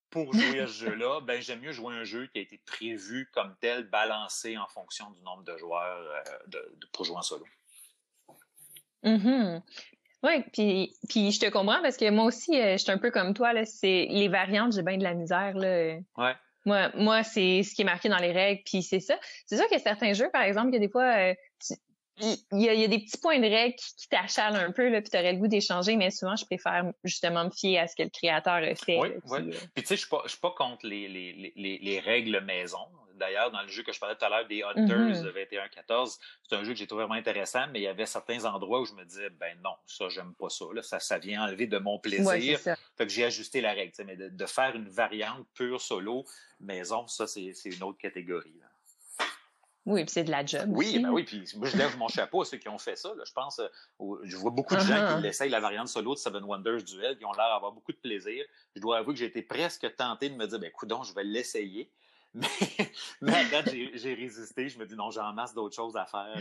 [0.10, 3.30] pour jouer à ce jeu-là, ben j'aime mieux jouer un jeu qui a été prévu
[3.34, 7.46] comme tel, balancé en fonction du nombre de joueurs euh, de, pour jouer en solo.
[9.04, 9.62] Mm-hmm.
[10.24, 13.12] Oui, puis, puis je te comprends parce que moi aussi, euh, je suis un peu
[13.12, 15.56] comme toi, c'est les variantes, j'ai bien de la misère.
[15.56, 15.98] Là.
[16.18, 16.34] Ouais.
[16.65, 19.15] Moi, moi c'est ce qui est marqué dans les règles, puis c'est ça.
[19.46, 21.36] C'est sûr qu'il y a certains jeux, par exemple, a des fois, euh,
[22.17, 25.17] il y, a, des petits points de règle qui, t'achalent un peu, là, puis tu
[25.17, 28.10] aurais le goût d'échanger, mais souvent, je préfère justement me fier à ce que le
[28.10, 28.97] créateur a fait.
[28.97, 29.39] Oui, oui.
[29.39, 32.88] Euh, puis tu sais, je ne suis pas contre les, les, les, les, règles maison.
[33.15, 36.19] D'ailleurs, dans le jeu que je parlais tout à l'heure, des Hunters 21-14, mm-hmm.
[36.47, 38.86] c'est un jeu que j'ai trouvé vraiment intéressant, mais il y avait certains endroits où
[38.86, 40.65] je me disais, ben non, ça, j'aime pas ça.
[40.73, 42.60] Là, ça, ça vient enlever de mon plaisir.
[42.60, 43.91] fait que j'ai ajusté la règle.
[44.06, 46.23] Mais de, de, faire une variante pure solo
[46.62, 48.56] maison, ça, c'est une autre catégorie.
[48.62, 48.67] Là.
[49.86, 50.67] Oui, puis c'est de la job.
[50.69, 53.13] Oui, ben oui, puis moi, je lève mon chapeau à ceux qui ont fait ça.
[53.24, 55.21] Je pense, euh, je vois beaucoup de gens qui uh-huh.
[55.21, 58.43] l'essayent, la variante solo de Seven Wonders Duel, qui ont l'air d'avoir beaucoup de plaisir.
[58.76, 61.24] Je dois avouer que j'ai été presque tenté de me dire, ben, coudon, je vais
[61.24, 61.91] l'essayer.
[62.34, 62.50] Mais,
[63.21, 64.67] mais à date, j'ai résisté.
[64.67, 66.36] Je me dis, non, j'ai en masse d'autres choses à faire,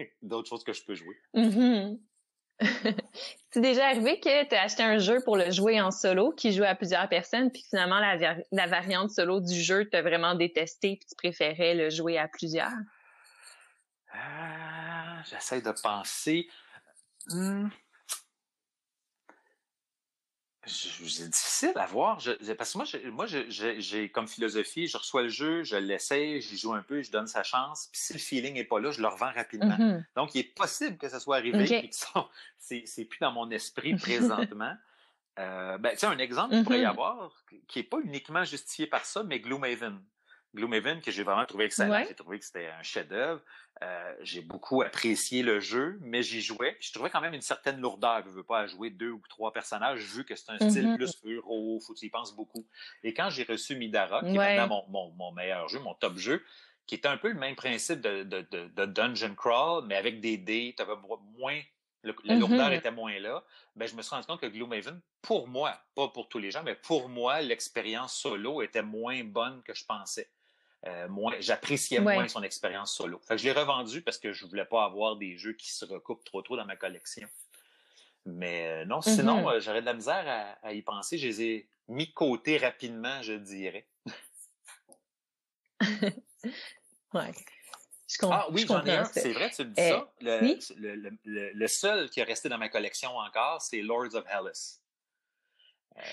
[0.00, 1.14] euh, d'autres choses que je peux jouer.
[1.34, 1.98] Mm-hmm.
[3.50, 6.52] c'est déjà arrivé que tu as acheté un jeu pour le jouer en solo qui
[6.52, 11.06] joue à plusieurs personnes, puis finalement la, variante solo du jeu t'as vraiment détesté puis
[11.08, 12.72] tu préférais le jouer à plusieurs?
[14.12, 16.48] Ah, j'essaie de penser.
[17.28, 17.68] Hmm
[20.66, 22.18] c'est difficile à voir.
[22.58, 26.74] parce que moi, moi j'ai comme philosophie, je reçois le jeu, je l'essaie, j'y joue
[26.74, 27.88] un peu, je donne sa chance.
[27.92, 29.76] Puis si le feeling n'est pas là, je le revends rapidement.
[29.76, 30.04] Mm-hmm.
[30.16, 31.94] Donc, il est possible que ça soit arrivé et que
[32.58, 34.74] c'est plus dans mon esprit présentement.
[35.38, 36.88] euh, ben, un exemple qu'il pourrait y mm-hmm.
[36.88, 40.00] avoir, qui n'est pas uniquement justifié par ça, mais Gloomhaven.
[40.56, 42.04] Gloomhaven, que j'ai vraiment trouvé excellent.
[42.08, 43.40] J'ai trouvé que c'était un chef-d'œuvre.
[43.82, 46.76] Euh, j'ai beaucoup apprécié le jeu, mais j'y jouais.
[46.80, 48.22] je trouvais quand même une certaine lourdeur.
[48.24, 50.96] Je ne veux pas jouer deux ou trois personnages, vu que c'est un style mm-hmm.
[50.96, 52.66] plus euro, faut que tu y penses beaucoup.
[53.04, 56.42] Et quand j'ai reçu Midara, qui est maintenant mon, meilleur jeu, mon top jeu,
[56.86, 60.82] qui était un peu le même principe de, dungeon crawl, mais avec des dés, tu
[60.82, 60.96] avais
[61.38, 61.60] moins
[62.02, 62.38] la mm-hmm.
[62.38, 63.42] lourdeur était moins là,
[63.74, 66.62] ben, je me suis rendu compte que Gloomhaven, pour moi, pas pour tous les gens,
[66.62, 70.30] mais pour moi, l'expérience solo était moins bonne que je pensais.
[70.86, 71.08] Euh,
[71.40, 73.20] j'appréciais moins son expérience solo.
[73.26, 75.84] Fait que je l'ai revendu parce que je voulais pas avoir des jeux qui se
[75.84, 77.26] recoupent trop trop dans ma collection.
[78.24, 79.56] Mais euh, non, sinon, mm-hmm.
[79.56, 81.16] euh, j'aurais de la misère à, y penser.
[81.18, 83.88] Je les ai mis de côté rapidement, je dirais.
[87.14, 87.32] ouais.
[88.22, 89.04] ah oui, j'en ai un.
[89.04, 90.12] C'est vrai, tu me dis ça?
[90.20, 94.80] Le, le, seul qui est resté dans ma collection encore, c'est Lords of Hellas.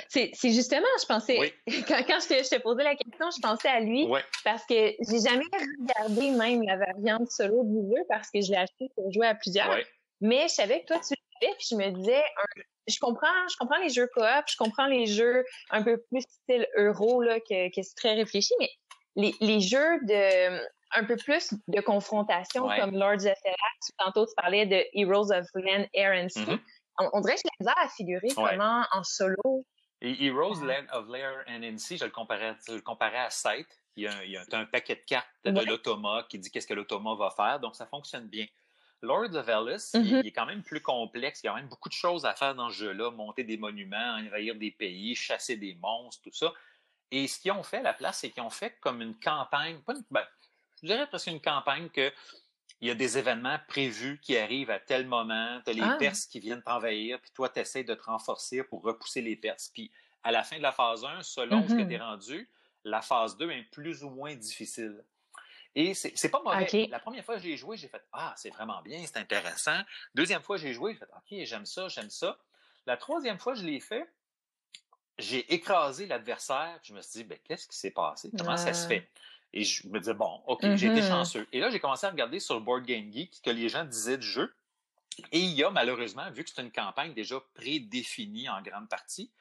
[0.09, 1.53] C'est justement, je pensais,
[1.87, 4.07] quand, quand je t'ai posé la question, je pensais à lui
[4.43, 5.45] parce que j'ai jamais
[5.79, 9.35] regardé même la variante solo du jeu parce que je l'ai acheté pour jouer à
[9.35, 9.77] plusieurs.
[10.21, 12.23] Mais je savais que toi, tu l'avais puis je me disais,
[12.87, 16.67] je comprends, je comprends les jeux coop, je comprends les jeux un peu plus style
[16.77, 18.69] euro, là, que, que c'est très réfléchi, mais
[19.15, 20.61] les, les jeux de
[20.95, 25.47] un peu plus de confrontation comme Lords of Ferrax, tantôt tu parlais de Heroes of
[25.55, 26.41] Land, Air and Sea.
[26.41, 27.09] Mm-hmm.
[27.13, 29.65] on, dirait que je l'ai à figurer comment en solo
[30.03, 33.67] et Heroes Land of Lair and NC, je le comparais, je le comparais à Sight.
[33.95, 36.51] Il y a, un, il y a un paquet de cartes de l'automa qui dit
[36.51, 38.45] qu'est-ce que l'automa va faire, donc ça fonctionne bien.
[39.01, 40.19] Lords of Ellis, mm-hmm.
[40.19, 41.41] il, est quand même plus complexe.
[41.43, 43.11] Il y a quand même beaucoup de choses à faire dans ce jeu-là.
[43.11, 46.53] Monter des monuments, envahir des pays, chasser des monstres, tout ça.
[47.11, 49.77] Et ce qu'ils ont fait à la place, c'est qu'ils ont fait comme une campagne,
[49.79, 50.25] pas une, ben,
[50.81, 52.11] je dirais presque une campagne que
[52.83, 55.95] il y a des événements prévus qui arrivent à tel moment, tu as les ah.
[55.97, 59.71] Perses qui viennent t'envahir, puis toi, tu essaies de te renforcer pour repousser les Perses.
[59.73, 59.89] Puis
[60.21, 62.49] à la fin de la phase 1, selon ce que tu es rendu,
[62.83, 65.01] la phase 2 est plus ou moins difficile.
[65.75, 66.87] Et c'est pas mauvais.
[66.87, 69.79] La première fois que j'ai joué, j'ai fait Ah, c'est vraiment bien, c'est intéressant.
[70.13, 72.37] Deuxième fois que j'ai joué, j'ai fait OK, j'aime ça, j'aime ça.
[72.85, 74.05] La troisième fois que je l'ai fait,
[75.17, 76.77] j'ai écrasé l'adversaire.
[76.83, 78.29] Je me suis dit, ben, qu'est-ce qui s'est passé?
[78.37, 79.07] Comment ça se fait?
[79.53, 81.07] Et je me disais, bon, OK, j'ai été mm-hmm.
[81.07, 81.47] chanceux.
[81.51, 84.17] Et là, j'ai commencé à regarder sur le Board Game Geek que les gens disaient
[84.17, 84.53] du jeu.
[85.31, 89.31] Et il y a malheureusement, vu que c'est une campagne déjà prédéfinie en grande partie,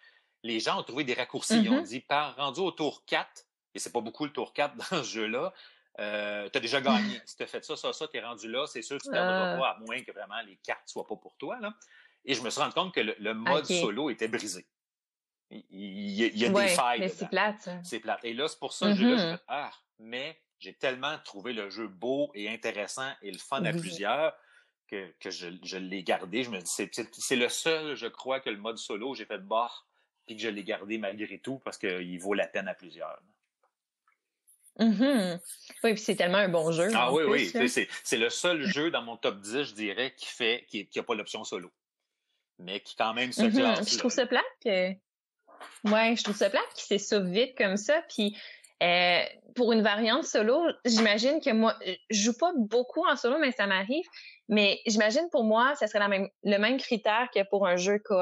[0.43, 1.63] les gens ont trouvé des raccourcis.
[1.63, 1.89] Ils ont mm-hmm.
[1.89, 5.09] dit, par rendu au tour 4, et c'est pas beaucoup le tour 4 dans ce
[5.09, 5.55] jeu-là,
[6.01, 7.21] euh, tu as déjà gagné.
[7.25, 9.11] si tu as fait ça, ça, ça, tu es rendu là, c'est sûr que tu
[9.11, 9.59] perdras ah.
[9.59, 11.59] pas, à moins que vraiment les cartes soient pas pour toi.
[11.61, 11.75] Là.
[12.25, 14.67] Et je me suis rendu compte que le, mode solo était brisé.
[15.71, 17.01] Il, y a, des failles.
[17.01, 17.69] Mais c'est plate.
[17.85, 18.21] C'est plate.
[18.25, 19.39] Et là, c'est pour ça que je mm-hmm.
[19.49, 24.35] ah, mais j'ai tellement trouvé le jeu beau et intéressant et le fun à plusieurs
[24.89, 26.45] que, que je, je l'ai gardé.
[26.45, 26.71] Je me dis,
[27.13, 29.71] c'est le seul, je crois, que le mode solo, j'ai fait bah,
[30.27, 33.19] puis que je l'ai gardé malgré tout parce qu'il vaut la peine à plusieurs.
[34.79, 35.41] Mm-hmm.
[35.85, 36.91] Oui, puis c'est tellement un bon jeu.
[36.95, 37.69] Ah oui, oui.
[38.05, 41.15] C'est le seul jeu dans mon top 10, je dirais, qui fait qui n'a pas
[41.15, 41.71] l'option solo.
[42.59, 43.91] Mais qui quand même se mm-hmm.
[43.91, 44.93] Je trouve ça plate que.
[45.85, 48.03] Ouais, je trouve ça plate qu'il s'est vite comme ça.
[48.09, 48.37] Puis
[48.83, 49.23] euh,
[49.55, 51.77] pour une variante solo, j'imagine que moi,
[52.11, 54.05] je joue pas beaucoup en solo, mais ça m'arrive.
[54.49, 58.01] Mais j'imagine pour moi, ça serait la même, le même critère que pour un jeu
[58.05, 58.19] coop.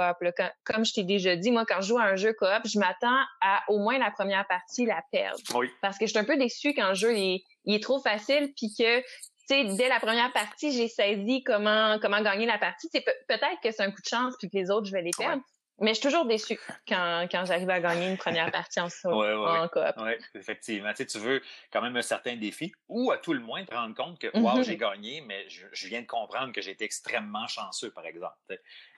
[0.64, 3.20] Comme, je t'ai déjà dit, moi, quand je joue à un jeu coop, je m'attends
[3.40, 5.40] à au moins la première partie la perdre.
[5.80, 8.74] Parce que je suis un peu déçue quand le jeu il, est trop facile, puis
[8.78, 9.02] que
[9.48, 12.88] dès la première partie, j'ai saisi comment comment gagner la partie.
[12.92, 15.10] C'est peut-être que c'est un coup de chance, puis que les autres, je vais les
[15.16, 15.42] perdre.
[15.80, 19.46] Mais je suis toujours déçue quand, quand j'arrive à gagner une première partie en solo,
[19.46, 19.94] en coop.
[19.96, 20.90] Oui, effectivement.
[20.90, 21.40] Tu, sais, tu veux
[21.72, 24.58] quand même un certain défi ou à tout le moins te rendre compte que, wow,
[24.58, 24.64] mm-hmm.
[24.64, 28.36] j'ai gagné, mais je, viens de comprendre que j'ai été extrêmement chanceux, par exemple.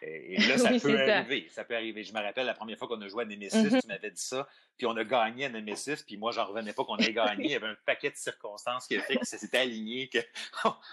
[0.00, 1.48] Et, là, ça peut arriver.
[1.50, 1.64] Ça.
[1.64, 2.02] peut arriver.
[2.02, 3.80] Je me rappelle la première fois qu'on a joué à Nemesis, mm-hmm.
[3.80, 6.84] tu m'avais dit ça, puis on a gagné à Nemesis, puis moi, j'en revenais pas
[6.84, 7.44] qu'on ait gagné.
[7.44, 10.10] Il y avait un paquet de circonstances qui a fait que ça s'était aligné,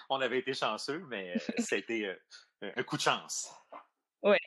[0.08, 2.16] qu'on avait été chanceux, mais c'était
[2.64, 3.52] euh, un coup de chance.
[4.22, 4.38] Oui,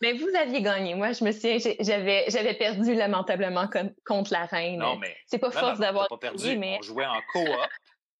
[0.00, 0.94] mais vous aviez gagné.
[0.94, 3.68] Moi, je me souviens, j'avais, j'avais perdu lamentablement
[4.04, 4.78] contre la reine.
[4.78, 5.16] Non, mais.
[5.26, 6.56] C'est pas force d'avoir perdu.
[6.56, 6.76] Mais...
[6.78, 7.48] On jouait en coop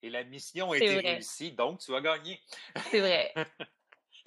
[0.04, 2.38] et la mission a été réussie, donc tu as gagné.
[2.90, 3.32] C'est vrai.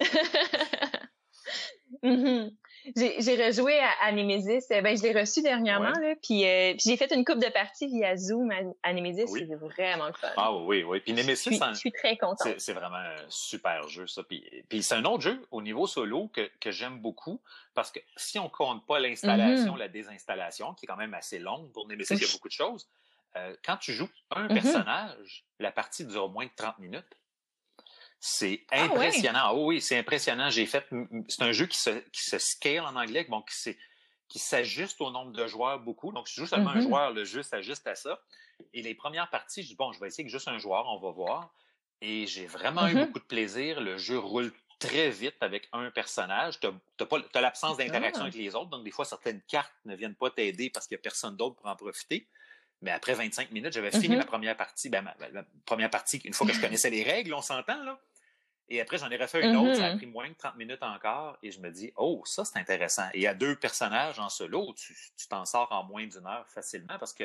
[2.02, 2.50] mm
[2.96, 4.66] j'ai rejoué à, Nemesis.
[4.70, 7.50] Eh ben, je l'ai reçu dernièrement, là, puis, euh, puis j'ai fait une coupe de
[7.50, 8.50] parties via Zoom
[8.82, 9.26] à, Nemesis.
[9.26, 10.28] C'est vraiment le fun.
[10.36, 11.00] Ah oui, oui.
[11.00, 12.48] Puis Nemesis, je suis, très contente.
[12.58, 14.22] C'est vraiment un super jeu, ça.
[14.22, 17.40] Puis, puis c'est un autre jeu au niveau solo que, que j'aime beaucoup
[17.74, 19.78] parce que si on compte pas l'installation, mm-hmm.
[19.78, 22.52] la désinstallation, qui est quand même assez longue pour Nemesis, il y a beaucoup de
[22.52, 22.88] choses.
[23.36, 24.54] Euh, quand tu joues un mm-hmm.
[24.54, 27.16] personnage, la partie dure moins de 30 minutes.
[28.20, 29.38] C'est ah impressionnant.
[29.42, 30.50] Ah, oui, c'est impressionnant.
[30.50, 30.84] J'ai fait.
[31.28, 33.76] C'est un jeu qui se, qui se scale en anglais, bon, qui,
[34.28, 36.12] qui s'ajuste au nombre de joueurs beaucoup.
[36.12, 36.82] Donc, si je joue seulement un mm-hmm.
[36.82, 38.20] joueur, le jeu s'ajuste à ça.
[38.74, 40.98] Et les premières parties, je dis, bon, je vais essayer avec juste un joueur, on
[40.98, 41.54] va voir.
[42.00, 43.06] Et j'ai vraiment eu mm-hmm.
[43.06, 43.80] beaucoup de plaisir.
[43.80, 46.58] Le jeu roule très vite avec un personnage.
[46.58, 48.26] Tu as, l'absence d'interaction ah.
[48.26, 48.70] avec les autres.
[48.70, 51.56] Donc, des fois, certaines cartes ne viennent pas t'aider parce qu'il n'y a personne d'autre
[51.56, 52.26] pour en profiter.
[52.82, 54.18] Mais après 25 minutes, j'avais fini mm-hmm.
[54.18, 54.88] ma première partie.
[54.88, 55.14] Ben, ma,
[55.64, 57.98] première partie, une fois que je connaissais les règles, on s'entend, là.
[58.70, 59.96] Et après, j'en ai refait une autre, ça a mm-hmm.
[59.96, 63.08] pris moins de 30 minutes encore, et je me dis, oh, ça, c'est intéressant.
[63.14, 64.94] Et il y a deux personnages en solo, tu
[65.28, 67.24] t'en sors en moins d'une heure facilement parce que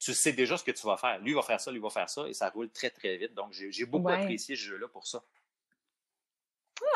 [0.00, 1.20] tu sais déjà ce que tu vas faire.
[1.20, 3.34] Lui va faire ça, lui va faire ça, et ça roule très, très vite.
[3.34, 5.22] Donc, j'ai beaucoup apprécié ce jeu-là pour ça.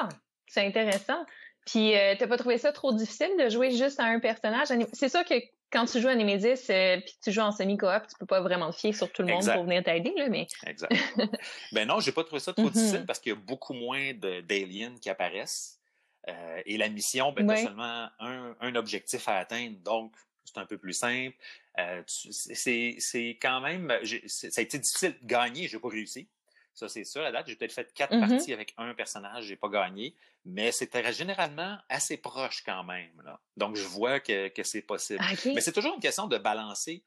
[0.00, 0.08] Ah,
[0.46, 1.24] c'est intéressant.
[1.66, 4.68] Puis, euh, t'as pas trouvé ça trop difficile de jouer juste à un personnage?
[4.92, 5.34] C'est sûr que
[5.74, 8.70] quand tu joues à Nemesis euh, puis tu joues en semi-coop, tu peux pas vraiment
[8.70, 10.46] te fier sur tout le monde pour venir t'aider, là, mais...
[10.66, 10.94] Exact.
[11.72, 12.72] ben non, j'ai pas trouvé ça trop mm-hmm.
[12.72, 15.80] difficile parce qu'il y a beaucoup moins d'aliens qui apparaissent.
[16.28, 20.64] Euh, et la mission, ben, t'as seulement un, un, objectif à atteindre, donc c'est un
[20.64, 21.36] peu plus simple.
[21.78, 23.92] Euh, c'est quand même...
[24.26, 26.28] Ça a été difficile de gagner, j'ai pas réussi.
[26.74, 27.24] Ça, c'est sûr.
[27.24, 28.28] À date, j'ai peut-être fait quatre mm-hmm.
[28.28, 33.22] parties avec un personnage, j'ai pas gagné, mais c'était généralement assez proche quand même.
[33.24, 33.40] Là.
[33.56, 35.20] Donc, je vois que, que c'est possible.
[35.22, 37.04] Ah, mais c'est toujours une question de balancer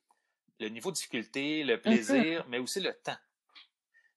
[0.60, 1.82] le niveau de difficulté, le mm-hmm.
[1.82, 3.18] plaisir, mais aussi le temps.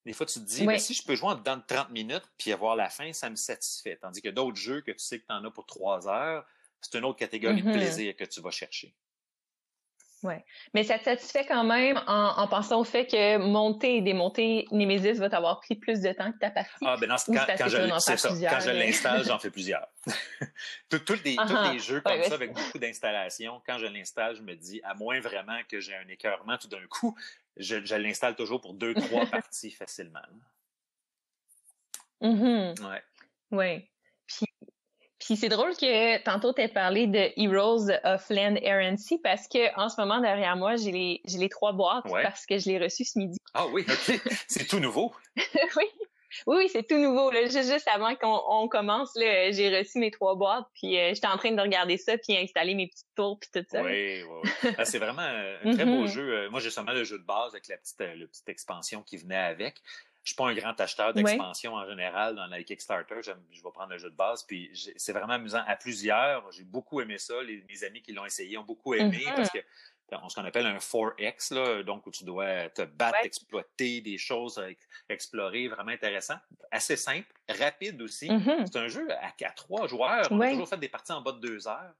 [0.07, 2.53] Des fois, tu te dis, si je peux jouer en dedans de 30 minutes puis
[2.53, 3.97] avoir la fin, ça me satisfait.
[4.01, 6.47] Tandis que d'autres jeux que tu sais que tu en as pour trois heures,
[6.81, 7.73] c'est une autre catégorie de mm-hmm.
[7.73, 8.95] plaisir que tu vas chercher.
[10.23, 10.35] Oui.
[10.75, 15.19] Mais ça te satisfait quand même en, pensant au fait que monter et démonter Nemesis
[15.19, 16.85] va t'avoir pris plus de temps que ta partie?
[16.85, 19.87] Ah, ben non, quand, quand, je, quand je l'installe, j'en fais plusieurs.
[20.91, 24.81] Tous les, uh jeux comme ça avec beaucoup d'installations, quand je l'installe, je me dis,
[24.85, 27.17] à moins vraiment que j'ai un écœurement tout d'un coup,
[27.57, 30.21] je, je l'installe toujours pour deux, trois parties facilement.
[32.21, 33.03] Mm Ouais.
[33.53, 33.89] Oui.
[35.21, 39.19] Puis c'est drôle que tantôt tu aies parlé de Heroes of Land, Air and Sea
[39.23, 42.59] parce que en ce moment derrière moi, j'ai les j'ai les trois boîtes parce que
[42.59, 43.39] je les ai reçues ce midi.
[43.55, 44.21] Ah oui, OK.
[44.49, 45.13] c'est tout nouveau.
[45.77, 45.85] oui.
[46.47, 47.31] Oui, c'est tout nouveau.
[47.31, 47.47] Là.
[47.47, 51.61] Juste, avant qu'on commence, j'ai reçu mes trois boîtes, puis euh, j'étais en train de
[51.61, 53.83] regarder ça, puis installer mes petites tours, puis tout ça.
[53.83, 56.13] Oui, oui, ah, c'est vraiment un très beau mm-hmm.
[56.13, 56.33] jeu.
[56.33, 59.03] Euh, moi, j'ai seulement le jeu de base avec la petite, euh, la petite expansion
[59.03, 59.83] qui venait avec
[60.23, 63.21] je suis pas un grand acheteur d'expansion en général dans la Kickstarter.
[63.23, 64.45] Je vais prendre le jeu de base.
[64.45, 66.51] Puis c'est vraiment amusant à plusieurs.
[66.53, 67.35] J'ai beaucoup aimé ça.
[67.43, 69.35] mes amis qui l'ont essayé ont beaucoup aimé mm-hmm.
[69.35, 69.59] parce que
[70.13, 74.19] on ce qu'on appelle un 4X, là, donc où tu dois te battre, exploiter des
[74.19, 74.67] choses à
[75.09, 76.35] explorer, vraiment intéressant.
[76.71, 78.29] Assez simple, rapide aussi.
[78.29, 78.67] Mm-hmm.
[78.67, 80.27] C'est un jeu à, trois joueurs.
[80.31, 81.95] On a toujours fait des parties en bas de deux heures.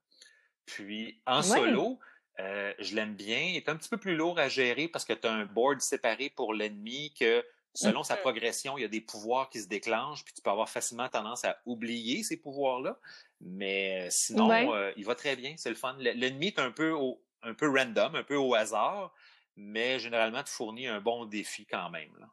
[0.67, 1.99] Puis en solo,
[2.39, 3.41] euh, je l'aime bien.
[3.41, 5.81] Il est un petit peu plus lourd à gérer parce que tu as un board
[5.81, 10.25] séparé pour l'ennemi que selon sa progression, il y a des pouvoirs qui se déclenchent,
[10.25, 12.99] puis tu peux avoir facilement tendance à oublier ces pouvoirs-là.
[13.41, 15.97] Mais euh, sinon, euh, il va très bien, c'est le fun.
[15.99, 16.95] L'ennemi est un peu,
[17.43, 19.13] un peu random, un peu au hasard,
[19.57, 22.11] mais généralement, tu fournis un bon défi quand même.
[22.19, 22.27] Là.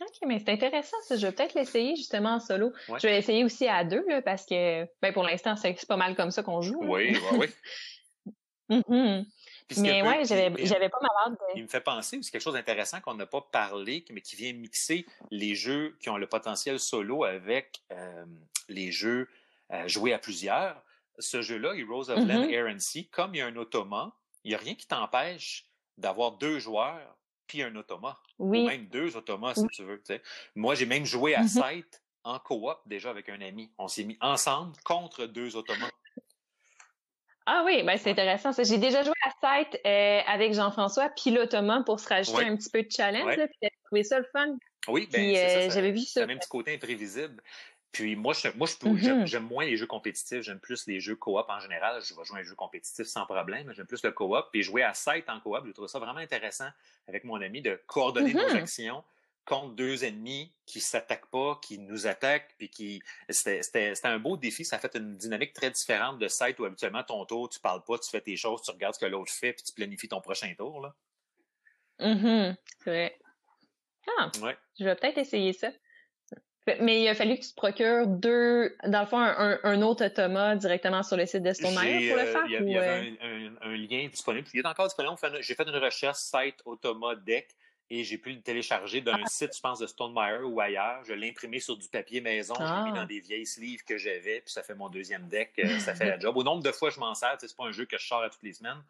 [0.00, 1.16] OK, mais c'est intéressant ça.
[1.16, 2.72] Je vais peut-être l'essayer justement en solo.
[2.88, 6.30] Je vais l'essayer aussi à deux, parce que ben, pour l'instant, c'est pas mal comme
[6.30, 6.78] ça qu'on joue.
[6.82, 7.46] Oui, oui, oui.
[8.68, 9.24] Mm-hmm.
[9.78, 11.38] Mais ouais, j'avais pas mal de...
[11.56, 14.52] Il me fait penser, c'est quelque chose d'intéressant qu'on n'a pas parlé, mais qui vient
[14.52, 18.24] mixer les jeux qui ont le potentiel solo avec euh,
[18.68, 19.28] les jeux
[19.72, 20.82] euh, joués à plusieurs.
[21.18, 22.52] Ce jeu-là, Heroes of Land, mm-hmm.
[22.52, 24.12] Air and Sea, comme il y a un automa,
[24.44, 25.66] il n'y a rien qui t'empêche
[25.98, 28.20] d'avoir deux joueurs puis un automa.
[28.38, 28.62] Oui.
[28.62, 30.02] Ou même deux automas, si tu veux.
[30.54, 31.48] Moi, j'ai même joué à mm-hmm.
[31.48, 33.70] Sight en coop déjà avec un ami.
[33.78, 35.90] On s'est mis ensemble contre deux automas.
[37.46, 38.52] Ah oui, ben c'est intéressant.
[38.52, 38.64] Ça.
[38.64, 42.68] J'ai déjà joué à Site euh, avec Jean-François, puis Thomas pour se rajouter un petit
[42.68, 43.34] peu de challenge.
[43.36, 44.56] puis j'ai trouvé ça le fun.
[44.88, 46.26] Oui, ben, euh, j'avais vu ça.
[46.26, 47.40] même petit côté imprévisible.
[47.92, 49.26] Puis moi, je, moi, je mm-hmm.
[49.26, 52.02] j'aime moins les jeux compétitifs, j'aime plus les jeux coop en général.
[52.04, 54.34] Je vais jouer à un jeu compétitif sans problème, j'aime plus le coop.
[54.52, 56.68] Puis jouer à Site en coop, je trouve ça vraiment intéressant
[57.08, 58.56] avec mon ami de coordonner nos mm-hmm.
[58.56, 59.04] actions
[59.46, 64.64] contre deux ennemis qui s'attaquent pas, qui nous attaquent, puis qui c'était un beau défi.
[64.64, 67.84] Ça a fait une dynamique très différente de site où habituellement ton tour, tu parles
[67.84, 70.20] pas, tu fais tes choses, tu regardes ce que l'autre fait, puis tu planifies ton
[70.20, 70.94] prochain tour là.
[71.98, 72.54] Mm
[72.84, 73.18] C'est vrai.
[74.18, 74.30] Ah,
[74.78, 75.70] je vais peut-être essayer ça.
[76.80, 80.56] Mais il a fallu que tu te procures deux, dans le fond, un, autre automa
[80.56, 82.46] directement sur le site de Stonemaier pour le euh, faire?
[82.46, 83.50] Il y, avait euh?
[83.60, 84.48] un, lien disponible.
[84.52, 85.16] Il est encore disponible.
[85.40, 87.48] J'ai fait une recherche site automa deck
[87.88, 89.28] et j'ai pu le télécharger d'un ah.
[89.28, 91.04] site, je pense, de Stonemaier ou ailleurs.
[91.04, 93.06] Je l'ai imprimé sur du papier maison, j'ai mis dans ah.
[93.06, 96.18] des vieilles sleeves que j'avais, puis ça fait mon deuxième deck, euh, ça fait la
[96.18, 96.36] job.
[96.36, 98.30] Au nombre de fois je m'en sers, c'est pas un jeu que je sors à
[98.30, 98.82] toutes les semaines.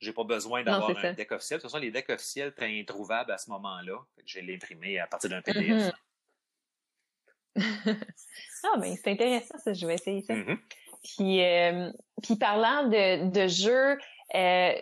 [0.00, 1.58] J'ai pas besoin d'avoir un deck officiel.
[1.58, 3.98] De toute façon, les decks officiels étaient introuvables à ce moment-là.
[4.24, 5.92] Je l'ai imprimé à partir d'un PDF.
[7.56, 7.96] Mm-hmm.
[8.64, 10.34] ah, ben c'est intéressant ça, je vais essayer ça.
[10.34, 10.58] Mm-hmm.
[11.02, 11.90] Puis, euh,
[12.22, 13.98] puis parlant de, de jeux,
[14.34, 14.72] euh,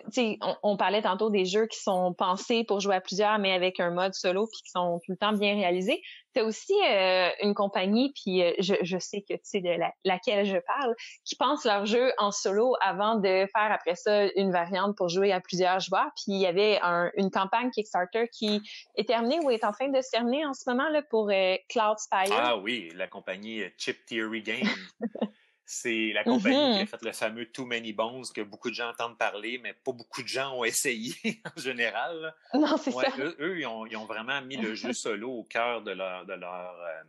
[0.40, 3.78] on, on, parlait tantôt des jeux qui sont pensés pour jouer à plusieurs, mais avec
[3.78, 6.02] un mode solo, puis qui sont tout le temps bien réalisés.
[6.34, 9.70] Tu as aussi euh, une compagnie, puis euh, je, je, sais que tu sais de
[10.04, 14.50] laquelle je parle, qui pense leur jeu en solo avant de faire après ça une
[14.50, 16.10] variante pour jouer à plusieurs joueurs.
[16.16, 16.80] Puis il y avait
[17.16, 18.60] une campagne Kickstarter qui
[18.96, 21.30] est terminée ou est en train de se terminer en ce moment là pour
[21.68, 22.36] Cloud Spire.
[22.36, 24.66] Ah oui, la compagnie Chip Theory Games.
[25.68, 26.86] C'est la compagnie qui a mm-hmm.
[26.86, 30.22] fait le fameux Too Many Bones que beaucoup de gens entendent parler, mais pas beaucoup
[30.22, 31.12] de gens ont essayé
[31.56, 32.34] en général.
[32.54, 33.12] Non, c'est ça.
[33.40, 37.02] Eux, ils, ont, vraiment mis le jeu solo au cœur de leur, de leur, euh,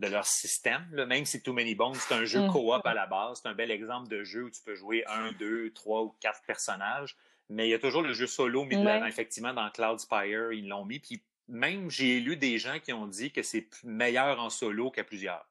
[0.00, 0.86] de leur système.
[1.06, 2.50] Même si Too Many Bones, c'est un jeu mm.
[2.50, 5.32] coop à la base, c'est un bel exemple de jeu où tu peux jouer un,
[5.32, 7.14] deux, trois ou quatre personnages.
[7.50, 10.86] Mais il y a toujours le jeu solo mis Effectivement, dans Cloud Spire, ils l'ont
[10.86, 10.98] mis.
[10.98, 15.04] Puis même, j'ai lu des gens qui ont dit que c'est meilleur en solo qu'à
[15.04, 15.44] plusieurs.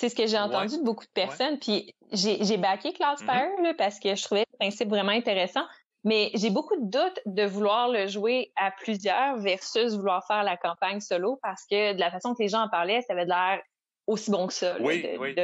[0.00, 1.58] C'est ce que j'ai entendu de beaucoup de personnes.
[1.58, 5.66] Puis j'ai backé Cloudspire mm parce que je trouvais le principe vraiment intéressant.
[6.04, 10.56] Mais j'ai beaucoup de doutes de vouloir le jouer à plusieurs versus vouloir faire la
[10.56, 13.60] campagne solo parce que de la façon que les gens en parlaient, ça avait l'air
[14.06, 14.78] aussi bon que ça.
[14.80, 15.34] Oui, oui.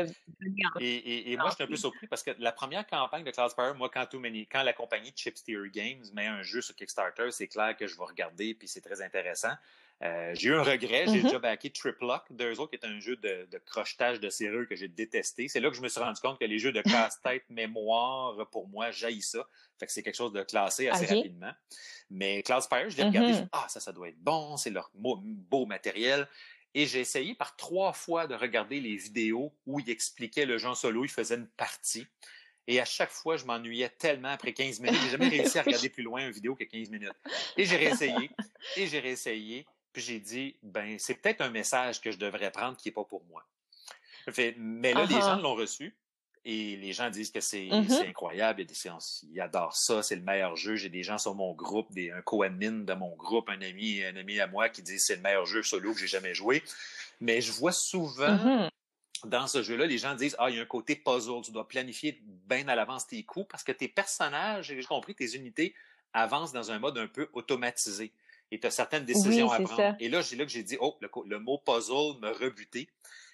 [0.80, 3.90] et, moi, je suis un peu surpris parce que la première campagne de Cloudspire, moi,
[3.92, 7.86] quand, quand la compagnie Chips Theory Games met un jeu sur Kickstarter, c'est clair que
[7.86, 9.52] je vais regarder puis c'est très intéressant.
[10.02, 11.22] Euh, j'ai eu un regret, j'ai mm-hmm.
[11.22, 14.76] déjà backé Triplock d'eux autres, qui est un jeu de, de crochetage de serrure que
[14.76, 15.48] j'ai détesté.
[15.48, 18.68] C'est là que je me suis rendu compte que les jeux de casse-tête mémoire, pour
[18.68, 19.46] moi, jaillit ça.
[19.78, 21.52] Fait que c'est quelque chose de classé assez rapidement.
[22.10, 23.48] Mais Cloudspire, je l'ai regardé, je mm-hmm.
[23.52, 26.28] ah, ça, ça doit être bon, c'est leur beau, matériel.
[26.74, 30.68] Et j'ai essayé par trois fois de regarder les vidéos où il expliquait le jeu
[30.68, 32.06] en solo, il faisait une partie.
[32.66, 35.00] Et à chaque fois, je m'ennuyais tellement après 15 minutes.
[35.04, 37.12] J'ai jamais réussi à regarder plus loin une vidéo que 15 minutes.
[37.56, 38.30] Et j'ai réessayé,
[38.76, 39.66] et j'ai réessayé.
[39.96, 43.04] Puis j'ai dit, ben, c'est peut-être un message que je devrais prendre qui n'est pas
[43.04, 43.42] pour moi.
[44.58, 45.96] mais là, les gens l'ont reçu.
[46.44, 48.10] Et les gens disent que c'est mm-hmm.
[48.10, 50.76] incroyable, ils adorent ça, c'est le meilleur jeu.
[50.76, 54.16] J'ai des gens sur mon groupe, des, un co-admin de mon groupe, un ami, un
[54.16, 56.62] ami à moi qui dit c'est le meilleur jeu solo que j'ai jamais joué.
[57.22, 58.68] Mais je vois souvent mm-hmm.
[59.24, 61.66] dans ce jeu-là, les gens disent Ah, il y a un côté puzzle, tu dois
[61.66, 65.74] planifier bien à l'avance tes coups parce que tes personnages, j'ai compris, tes unités
[66.12, 68.12] avancent dans un mode un peu automatisé
[68.50, 69.96] et tu as certaines décisions à prendre.
[70.00, 72.88] Et là, j'ai là que j'ai dit, oh, le, mot puzzle me rebuté.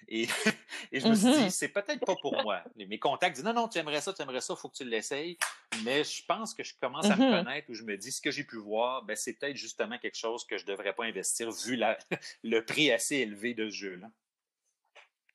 [0.07, 0.23] Et,
[0.91, 1.49] et je me suis dit, mm-hmm.
[1.49, 2.63] c'est peut-être pas pour moi.
[2.75, 4.85] Mes contacts disent, non, non, tu aimerais ça, tu aimerais ça, il faut que tu
[4.85, 5.37] l'essayes.
[5.83, 7.43] Mais je pense que je commence à me mm-hmm.
[7.43, 10.17] connaître où je me dis, ce que j'ai pu voir, ben, c'est peut-être justement quelque
[10.17, 11.97] chose que je devrais pas investir vu la,
[12.43, 14.07] le prix assez élevé de ce jeu-là.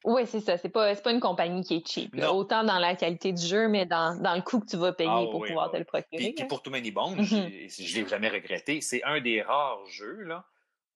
[0.05, 0.57] Oui, c'est ça.
[0.57, 2.15] C'est pas, pas une compagnie qui est cheap.
[2.31, 5.11] Autant dans la qualité du jeu, mais dans, dans le coût que tu vas payer
[5.13, 6.33] ah pour pouvoir te le procurer.
[6.37, 8.81] Puis, pour Too Many Bones, je ne l'ai jamais regretté.
[8.81, 10.45] C'est un des rares jeux là,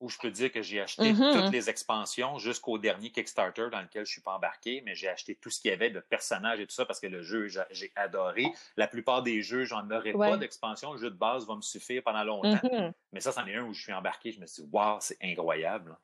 [0.01, 1.33] où je peux dire que j'ai acheté mm-hmm.
[1.33, 5.35] toutes les expansions jusqu'au dernier Kickstarter dans lequel je suis pas embarqué, mais j'ai acheté
[5.35, 7.93] tout ce qu'il y avait de personnages et tout ça parce que le jeu, j'ai
[7.97, 8.47] adoré.
[8.77, 10.93] La plupart des jeux, j'en aurais pas d'expansion.
[10.93, 12.55] Le jeu de base va me suffire pendant longtemps.
[12.55, 12.93] Mm-hmm.
[13.12, 14.33] Mais ça, c'en est un où je suis embarqué.
[14.33, 15.97] Je me suis dit, waouh, c'est incroyable.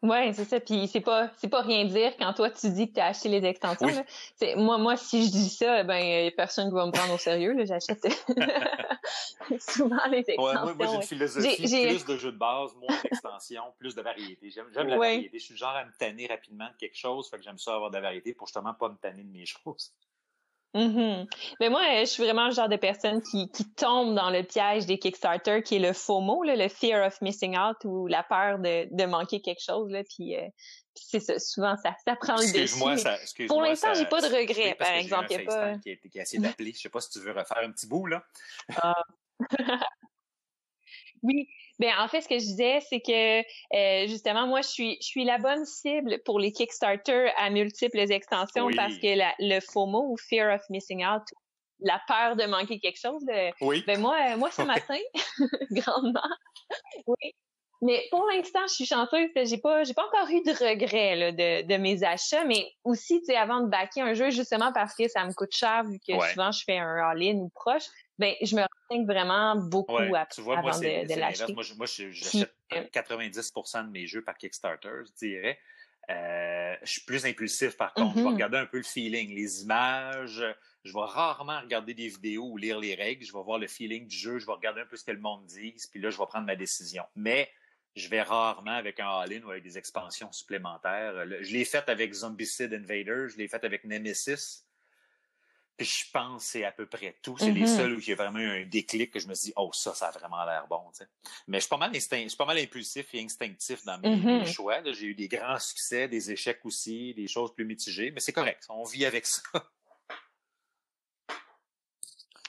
[0.00, 0.60] Ouais, c'est ça.
[0.60, 3.28] Puis c'est pas c'est pas rien dire quand toi tu dis que tu as acheté
[3.28, 3.88] les extensions.
[4.56, 7.18] Moi moi si je dis ça, ben y a personne qui va me prendre au
[7.18, 7.56] sérieux.
[7.64, 8.06] J'achète
[9.58, 10.64] souvent les extensions.
[10.66, 14.50] Ouais, moi, j'ai une philosophie plus de jeux de base, moins d'extensions, plus de variété.
[14.50, 15.38] J'aime j'aime la variété.
[15.38, 17.74] Je suis le genre à me tanner rapidement de quelque chose, fait que j'aime ça
[17.74, 19.92] avoir de la variété pour justement pas me tanner de mes choses.
[20.74, 21.24] Mm
[21.60, 24.86] Mais moi, je suis vraiment le genre de personne qui, qui tombe dans le piège
[24.86, 28.58] des Kickstarter, qui est le FOMO, là, le fear of missing out ou la peur
[28.58, 29.90] de, de manquer quelque chose.
[29.90, 30.46] Là, puis, euh,
[30.94, 32.58] c'est ça, souvent ça, ça prend le dessus.
[32.58, 35.26] Excuse-moi, excuse Pour l'instant, j'ai pas de regrets, par exemple.
[35.30, 35.78] Il y a pas...
[35.78, 36.72] qui, a, qui a essayé d'appeler.
[36.72, 38.24] Je sais pas si tu veux refaire un petit bout là.
[38.82, 39.02] Ah.
[41.22, 41.48] oui,
[41.78, 45.06] ben en fait, ce que je disais, c'est que euh, justement, moi, je suis, je
[45.06, 50.10] suis la bonne cible pour les Kickstarter à multiples extensions parce que la, le FOMO
[50.10, 51.22] ou Fear of Missing Out,
[51.80, 53.24] la peur de manquer quelque chose,
[53.60, 53.84] oui.
[53.86, 54.98] ben moi, moi ce matin,
[55.70, 56.20] grandement,
[57.06, 57.34] oui.
[57.80, 61.30] Mais pour l'instant, je suis chanceuse, j'ai pas, j'ai pas encore eu de regrets là,
[61.30, 64.96] de, de mes achats, mais aussi, tu sais, avant de backer un jeu, justement parce
[64.96, 67.84] que ça me coûte cher vu que souvent je fais un all-in ou proche,
[68.18, 71.52] ben je me renseigne vraiment beaucoup ouais, tu vois, avant moi, de, de l'acheter.
[71.52, 75.58] Moi, j'achète 90% de mes jeux par Kickstarter, je dirais.
[76.10, 78.16] Euh, je suis plus impulsif par contre.
[78.16, 78.32] Je vais mm-hmm.
[78.32, 80.42] regarder un peu le feeling, les images.
[80.84, 83.24] Je vais rarement regarder des vidéos ou lire les règles.
[83.24, 84.38] Je vais voir le feeling du jeu.
[84.38, 85.74] Je vais regarder un peu ce que le monde dit.
[85.90, 87.04] Puis là, je vais prendre ma décision.
[87.14, 87.50] Mais
[87.94, 91.26] je vais rarement avec un all-in ou avec des expansions supplémentaires.
[91.40, 93.28] Je l'ai fait avec Zombicide Invader.
[93.28, 94.64] Je l'ai fait avec Nemesis.
[95.78, 97.36] Puis je pense que c'est à peu près tout.
[97.38, 97.76] C'est les mm-hmm.
[97.76, 100.08] seuls où j'ai vraiment eu un déclic que je me suis dit, oh, ça, ça
[100.08, 100.82] a vraiment l'air bon.
[101.46, 104.16] Mais je suis, pas mal instinct, je suis pas mal impulsif et instinctif dans mes,
[104.16, 104.46] mm-hmm.
[104.46, 104.82] choix.
[104.92, 108.66] J'ai eu des grands succès, des échecs aussi, des choses plus mitigées, mais c'est correct.
[108.68, 109.40] On vit avec ça.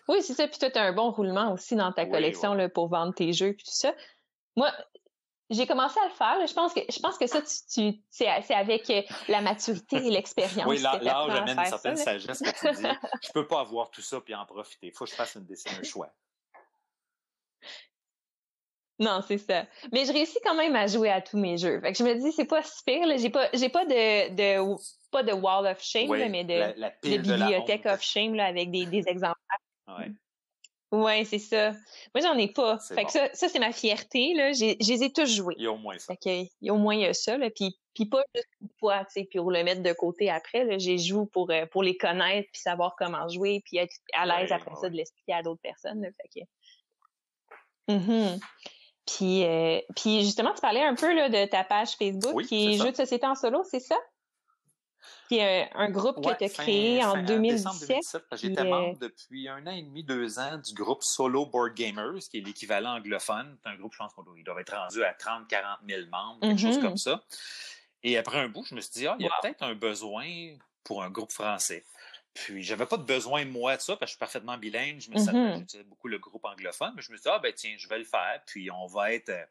[0.08, 0.48] Oui, c'est ça.
[0.48, 3.32] Puis toi, tu as un bon roulement aussi dans ta collection Là, pour vendre tes
[3.32, 3.94] jeux et tout ça.
[4.56, 4.74] Moi,
[5.50, 6.48] j'ai commencé à le faire.
[6.48, 10.10] Je pense que je pense que ça, tu, tu c'est avec euh, la maturité et
[10.10, 10.68] l'expérience.
[10.68, 12.88] Oui, là, là j'amène une certaine sagesse que tu dis.
[13.22, 14.88] Je peux pas avoir tout ça puis en profiter.
[14.88, 16.10] Il faut que je fasse une décision, un choix.
[19.00, 19.66] Non, c'est ça.
[19.94, 21.80] Mais je réussis quand même à jouer à tous mes jeux.
[21.80, 23.08] Fait que je me dis, c'est pas si pire.
[23.18, 24.76] J'ai pas, j'ai pas de, de,
[25.10, 26.80] pas de wall of shame, mais de,
[27.10, 29.60] de bibliothèque of shame là, avec des, des exemplaires.
[30.92, 31.24] Ouais.
[31.24, 31.72] C'est ça.
[32.16, 32.80] Moi, j'en ai pas.
[32.80, 34.52] Fait que ça, ça c'est ma fierté, là.
[34.54, 35.56] J'ai, je les ai tous joués.
[35.58, 36.14] Il y a au moins ça.
[36.14, 37.50] Fait que, il y a au moins il ça, là.
[37.50, 40.64] Puis, puis pas juste une fois, tu sais, puis pour le mettre de côté après,
[40.64, 40.78] là.
[40.78, 44.52] J'ai joué pour, euh, pour les connaître, puis savoir comment jouer, puis être à l'aise
[44.52, 46.10] après ça de l'expliquer à d'autres personnes, là.
[46.22, 46.46] Fait que...
[47.94, 48.40] Mm
[49.06, 52.78] Puis, euh, puis justement, tu parlais un peu là, de ta page Facebook qui est,
[52.78, 53.96] Jeux de société en solo, c'est ça?
[55.28, 58.18] Qui est un groupe que tu as créé en 2017.
[58.34, 62.40] J'étais membre depuis un an et demi, deux ans du groupe Solo Board Gamers, qui
[62.40, 63.58] est l'équivalent anglophone.
[63.62, 66.60] C'est un groupe, je pense qu'ils doivent être rendus à 30, 40 000 membres, quelque
[66.60, 66.82] chose mm-hmm.
[66.82, 67.24] comme ça.
[68.04, 70.26] Et après un bout, je me suis dit, ah, il y a peut-être un besoin
[70.84, 71.84] pour un groupe français.
[72.34, 75.02] Puis, j'avais pas de besoin, moi, de ça, parce que je suis parfaitement bilingue.
[75.02, 77.76] Je me mm beaucoup le groupe anglophone, mais je me suis dit, ah, ben, tiens,
[77.78, 78.42] je vais le faire.
[78.46, 79.44] Puis, on va être euh,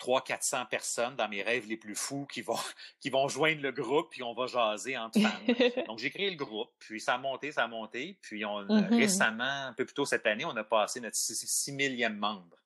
[0.00, 2.58] 300-400 personnes dans mes rêves les plus fous qui vont,
[3.00, 5.84] qui vont joindre le groupe, puis on va jaser entre femmes.
[5.86, 8.16] Donc, j'ai créé le groupe, puis ça a monté, ça a monté.
[8.20, 8.96] Puis on, mm-hmm.
[8.96, 12.56] récemment, un peu plus tôt cette année, on a passé notre 6 millième membre.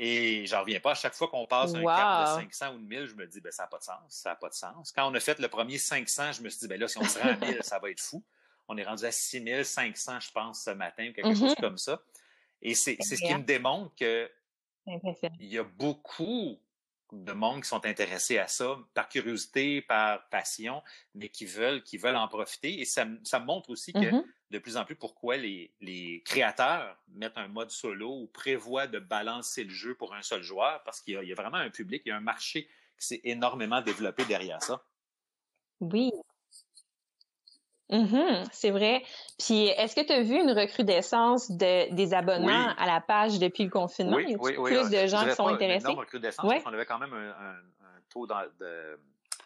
[0.00, 0.92] Et j'en reviens pas.
[0.92, 3.40] À chaque fois qu'on passe un cap de 500 ou de 1000, je me dis,
[3.40, 3.96] ben, ça n'a pas de sens.
[4.08, 4.92] Ça n'a pas de sens.
[4.92, 7.04] Quand on a fait le premier 500, je me suis dit, ben là, si on
[7.04, 8.22] se rend à 1000, ça va être fou.
[8.68, 11.60] On est rendu à 6500, je pense, ce matin, quelque chose mm-hmm.
[11.60, 12.00] comme ça.
[12.62, 14.30] Et c'est ce qui me démontre que
[15.40, 16.58] il y a beaucoup
[17.12, 20.82] de monde qui sont intéressés à ça par curiosité, par passion,
[21.14, 22.80] mais qui veulent, qui veulent en profiter.
[22.80, 24.24] Et ça, ça montre aussi que mm-hmm.
[24.50, 28.98] de plus en plus pourquoi les, les, créateurs mettent un mode solo ou prévoient de
[28.98, 32.02] balancer le jeu pour un seul joueur parce qu'il y, y, a vraiment un public,
[32.04, 32.68] il y a un marché
[32.98, 34.84] qui s'est énormément développé derrière ça.
[35.80, 36.10] Oui,
[37.90, 39.02] Mm c'est vrai.
[39.38, 43.64] Puis, est-ce que tu as vu une recrudescence de, des abonnements à la page depuis
[43.64, 44.16] le confinement?
[44.16, 44.70] Oui, oui, oui.
[44.70, 45.86] Plus de gens qui sont intéressés?
[45.86, 47.54] Non, recrudescence, on avait quand même un, un,
[48.10, 48.98] taux de,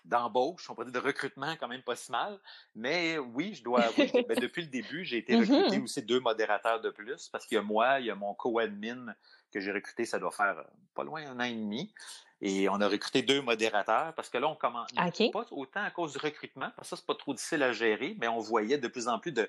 [0.05, 2.39] d'embauche, on peut dire de recrutement quand même pas si mal.
[2.75, 5.83] Mais oui, je dois avouer ben, depuis le début, j'ai été recruté mm-hmm.
[5.83, 9.15] aussi deux modérateurs de plus parce qu'il y a moi, il y a mon co-admin
[9.53, 11.93] que j'ai recruté, ça doit faire euh, pas loin un an et demi.
[12.41, 14.91] Et on a recruté deux modérateurs parce que là, on commence
[15.31, 18.17] pas autant à cause du recrutement, parce que ça, c'est pas trop difficile à gérer,
[18.21, 19.49] mais on voyait de plus en plus de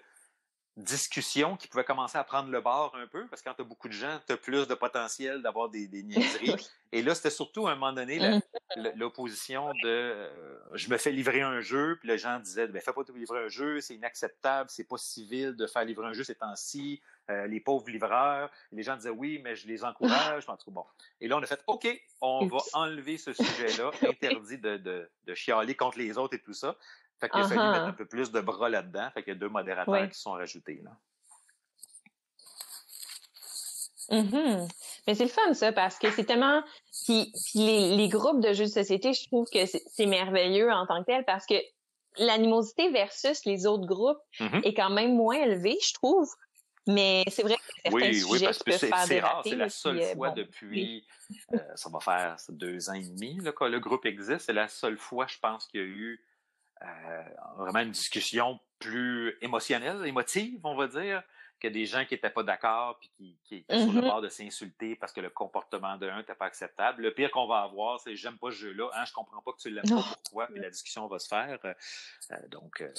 [0.75, 3.65] discussions qui pouvaient commencer à prendre le bord un peu, parce que quand tu as
[3.65, 6.55] beaucoup de gens, tu as plus de potentiel d'avoir des, des niaiseries.
[6.91, 8.41] Et là, c'était surtout à un moment donné mmh.
[8.95, 10.29] l'opposition de euh,
[10.73, 13.45] je me fais livrer un jeu, puis les gens disaient ben, fais pas te livrer
[13.45, 17.01] un jeu, c'est inacceptable, c'est pas civil de faire livrer un jeu ces temps-ci.
[17.29, 18.51] Euh, les pauvres livreurs.
[18.73, 20.43] Les gens disaient oui, mais je les encourage.
[20.53, 20.83] En tout bon.
[21.21, 21.87] Et là, on a fait OK,
[22.19, 26.53] on va enlever ce sujet-là, interdit de, de, de, chialer contre les autres et tout
[26.53, 26.75] ça.
[27.23, 29.09] Fait qu'il a fallu mettre un peu plus de bras là-dedans.
[29.13, 30.81] Fait qu'il y a deux modérateurs qui sont rajoutés.
[30.83, 30.91] Là.
[34.09, 34.69] Mm-hmm.
[35.07, 36.61] Mais c'est le fun, ça, parce que c'est tellement.
[37.05, 40.99] Puis, les, les, groupes de jeux de société, je trouve que c'est merveilleux en tant
[41.01, 41.55] que tel parce que
[42.17, 44.67] l'animosité versus les autres groupes mm-hmm.
[44.67, 46.29] est quand même moins élevée, je trouve.
[46.87, 50.01] Mais c'est vrai que certains oui, sujets oui, parce que c'est rare, c'est la seule
[50.01, 51.07] euh, fois depuis,
[51.53, 54.47] euh, ça va faire deux ans et demi là, que le groupe existe.
[54.47, 56.21] C'est la seule fois, je pense, qu'il y a eu
[57.57, 61.23] vraiment une discussion plus émotionnelle, émotive, on va dire,
[61.63, 64.07] que des gens qui n'étaient pas d'accord puis qui, qui étaient sur le mm-hmm.
[64.07, 67.01] bord de s'insulter parce que le comportement d'un n'était pas acceptable.
[67.01, 69.59] Le pire qu'on va avoir, c'est j'aime pas ce jeu-là, hein, je comprends pas que
[69.59, 71.57] tu l'aimes pas, pourquoi, puis la discussion va se faire.
[71.63, 71.73] Euh,
[72.31, 72.91] euh, donc, euh,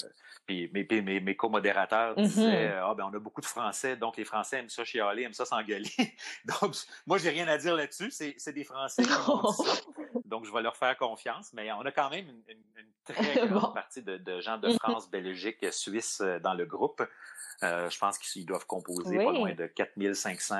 [0.47, 2.81] puis mes, mes, mes co-modérateurs disaient mm-hmm.
[2.83, 5.45] Ah ben on a beaucoup de Français, donc les Français aiment ça chialer, aiment ça
[5.45, 5.91] s'engueuler.
[6.45, 9.73] donc, moi, j'ai rien à dire là-dessus, c'est des Français qui ça.
[10.25, 13.75] Donc, je vais leur faire confiance, mais on a quand même une, une, très grande
[13.75, 14.79] partie de, de gens de mm-hmm.
[14.79, 17.03] France, Belgique, Suisse dans le groupe.
[17.63, 20.55] Euh, je pense qu'ils doivent composer pas loin de 4500,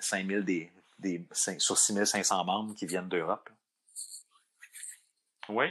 [0.00, 1.26] 5000 des, des,
[1.58, 3.48] sur 6500 membres qui viennent d'Europe.
[5.48, 5.66] Oui.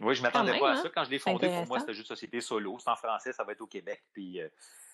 [0.00, 0.82] Oui, je m'attendais pas à ça.
[0.86, 0.90] Hein?
[0.94, 2.78] Quand je l'ai fondé, pour moi, c'était juste Société Solo.
[2.78, 4.02] C'est en français, ça va être au Québec.
[4.12, 4.48] Puis euh,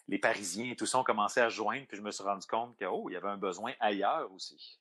[0.09, 2.77] les Parisiens et tout ça ont commencé à joindre, puis je me suis rendu compte
[2.77, 4.79] qu'il oh, y avait un besoin ailleurs aussi.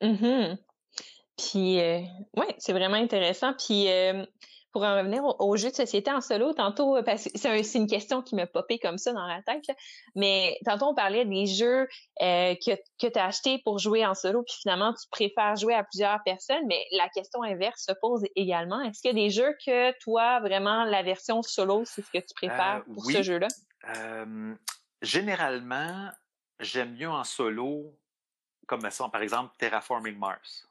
[0.00, 0.56] Mm
[1.36, 2.00] Puis, euh,
[2.36, 3.52] oui, c'est vraiment intéressant.
[3.54, 3.86] Puis,
[4.72, 7.86] pour en revenir aux, jeux de société en solo, tantôt, euh, parce que c'est une
[7.86, 9.64] question qui m'a popé comme ça dans la tête,
[10.14, 11.86] mais tantôt on parlait des jeux
[12.22, 15.74] euh, que, que tu as achetés pour jouer en solo, puis finalement tu préfères jouer
[15.74, 18.80] à plusieurs personnes, mais la question inverse se pose également.
[18.80, 22.18] Est-ce qu'il y a des jeux que toi, vraiment, la version solo, c'est ce que
[22.18, 23.48] tu préfères euh, pour ce jeu-là?
[25.02, 26.08] généralement,
[26.60, 27.92] j'aime mieux en solo,
[28.68, 30.68] comme ça, par exemple, Terraforming Mars.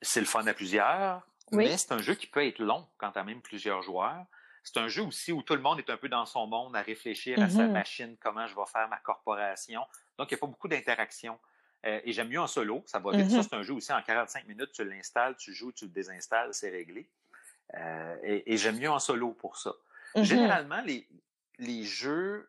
[0.00, 1.22] C'est le fun à plusieurs
[1.52, 4.26] mais c'est un jeu qui peut être long quand tu as même plusieurs joueurs.
[4.64, 6.82] C'est un jeu aussi où tout le monde est un peu dans son monde à
[6.82, 7.72] réfléchir à sa mm-hmm.
[7.72, 9.80] machine, comment je vais faire ma corporation.
[10.18, 11.38] Donc, il n'y a pas beaucoup d'interaction.
[11.84, 13.28] Euh, et j'aime mieux en solo, ça va vite.
[13.28, 13.42] Ça, mm-hmm.
[13.42, 16.70] c'est un jeu aussi en 45 minutes, tu l'installes, tu joues, tu le désinstalles, c'est
[16.70, 17.08] réglé.
[17.74, 19.72] Euh, et, j'aime mieux en solo pour ça.
[20.14, 20.22] Mm-hmm.
[20.22, 21.08] Généralement, les,
[21.58, 22.48] les jeux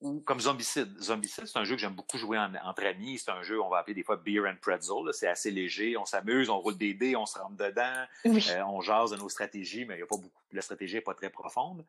[0.00, 0.98] ou comme Zombicide.
[1.00, 3.18] Zombicide, c'est un jeu que j'aime beaucoup jouer entre amis.
[3.18, 5.12] C'est un jeu, on va appeler des fois Beer and Pretzel.
[5.12, 5.96] C'est assez léger.
[5.96, 9.28] On s'amuse, on roule des dés, on se rentre dedans, euh, on jase de nos
[9.28, 10.30] stratégies, mais il y a pas beaucoup.
[10.52, 11.84] La stratégie n'est pas très profonde.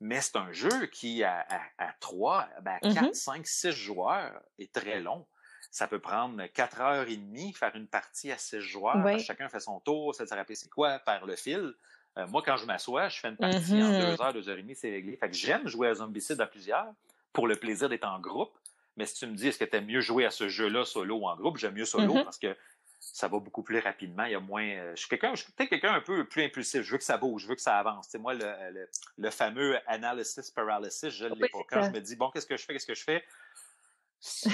[0.00, 1.46] Mais c'est un jeu qui, à,
[1.78, 5.24] à, 3, ben, à 4, 5, 6 joueurs, est très long.
[5.70, 9.18] Ça peut prendre 4 heures et demie, faire une partie à 6 joueurs.
[9.20, 11.74] Chacun fait son tour, ça se rappelle c'est quoi, par le fil.
[12.16, 14.22] Euh, moi, quand je m'assois, je fais une partie en 2 mm-hmm.
[14.22, 15.16] heures, 2 heures et demie, c'est réglé.
[15.16, 16.92] Fait que j'aime jouer à Zombicide à plusieurs
[17.34, 18.56] pour le plaisir d'être en groupe.
[18.96, 21.16] Mais si tu me dis, est-ce que tu aimes mieux jouer à ce jeu-là solo
[21.16, 22.24] ou en groupe, j'aime mieux solo mm-hmm.
[22.24, 22.56] parce que
[23.00, 24.24] ça va beaucoup plus rapidement.
[24.24, 24.64] Il y a moins.
[24.64, 26.82] Euh, je suis quelqu'un, je suis peut-être quelqu'un un peu plus impulsif.
[26.82, 28.06] Je veux que ça bouge, je veux que ça avance.
[28.08, 31.58] C'est moi, le, le, fameux analysis paralysis, je l'ai pas.
[31.68, 33.24] Quand je me dis, bon, qu'est-ce que je fais, qu'est-ce que je fais?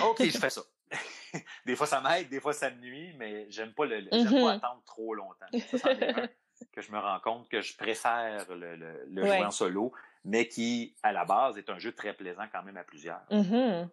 [0.02, 0.62] OK, je fais ça.
[1.66, 4.30] des fois, ça m'aide, des fois, ça me nuit, mais j'aime pas le, j'aime pas
[4.30, 4.56] mm-hmm.
[4.56, 5.46] attendre trop longtemps.
[5.76, 5.94] Ça,
[6.72, 9.92] que je me rends compte que je préfère le, le, jouer en solo
[10.24, 13.22] mais qui, à la base, est un jeu très plaisant quand même à plusieurs.
[13.30, 13.88] Mm-hmm.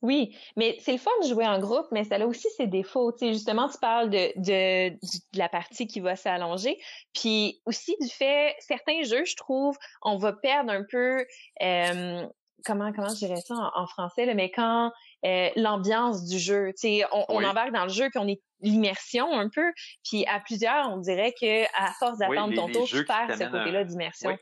[0.00, 3.12] Oui, mais c'est le fun de jouer en groupe, mais ça a aussi ses défauts.
[3.12, 4.96] Tu justement, tu parles de, de,
[5.36, 6.78] la partie qui va s'allonger,
[7.12, 11.26] puis aussi du fait, certains jeux, je trouve, on va perdre un peu,
[11.62, 12.26] euh,
[12.64, 14.92] comment comment je dirais ça en, français, là, mais quand
[15.24, 18.40] euh, l'ambiance du jeu, tu sais, on, on embarque dans le jeu, puis on est
[18.60, 19.72] l'immersion un peu.
[20.04, 23.84] Puis à plusieurs, on dirait que à force d'attendre ton tour, tu perds ce côté-là
[23.84, 24.36] d'immersion.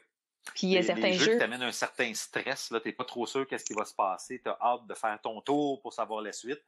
[0.54, 1.32] Puis il y a certains jeux.
[1.32, 4.40] qui t'amènent un certain stress, là, t'es pas trop sûr qu'est-ce qui va se passer,
[4.42, 6.62] t'as hâte de faire ton tour pour savoir la suite.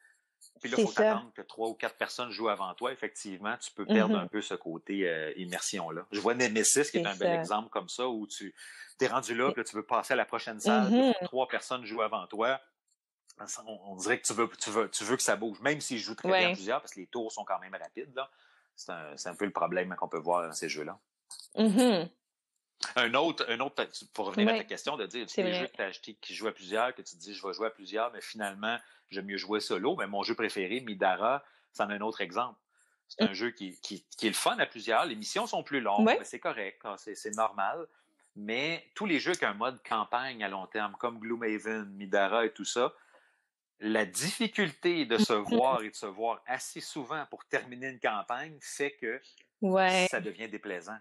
[0.60, 2.92] Puis là, il faut t'attendre que trois ou quatre personnes jouent avant toi.
[2.92, 4.22] Effectivement, tu peux perdre mm-hmm.
[4.22, 6.06] un peu ce côté euh, immersion-là.
[6.12, 8.54] Je vois Nemesis, qui est, un bel exemple comme ça, où tu
[9.00, 11.24] es rendu là, que tu veux passer à la prochaine salle, mm-hmm.
[11.24, 12.60] trois personnes jouent avant toi
[13.66, 16.14] on, dirait que tu veux, tu veux, tu veux que ça bouge, même s'ils jouent
[16.14, 18.14] très bien plusieurs, parce que les tours sont quand même rapides.
[18.14, 18.30] Là.
[18.76, 20.98] C'est, un, c'est un peu le problème qu'on peut voir dans ces jeux-là.
[21.56, 22.08] Mm-hmm.
[22.94, 25.82] Un autre, un autre, pour revenir à ta question, de dire, les jeux que tu
[25.82, 28.12] as achetés qui jouent à plusieurs, que tu te dis je vais jouer à plusieurs,
[28.12, 28.78] mais finalement,
[29.10, 29.96] j'aime mieux jouer solo.
[29.96, 32.58] Mais mon jeu préféré, Midara, c'en est un autre exemple.
[33.08, 33.34] C'est un mm.
[33.34, 35.06] jeu qui, qui, qui, est le fun à plusieurs.
[35.06, 37.86] Les missions sont plus longues, mais c'est correct, c'est, c'est normal.
[38.36, 42.46] Mais tous les jeux qui ont un mode campagne à long terme, comme Gloomhaven, Midara
[42.46, 42.92] et tout ça,
[43.80, 48.58] la difficulté de se voir et de se voir assez souvent pour terminer une campagne
[48.60, 49.20] fait que
[50.08, 50.98] ça devient déplaisant.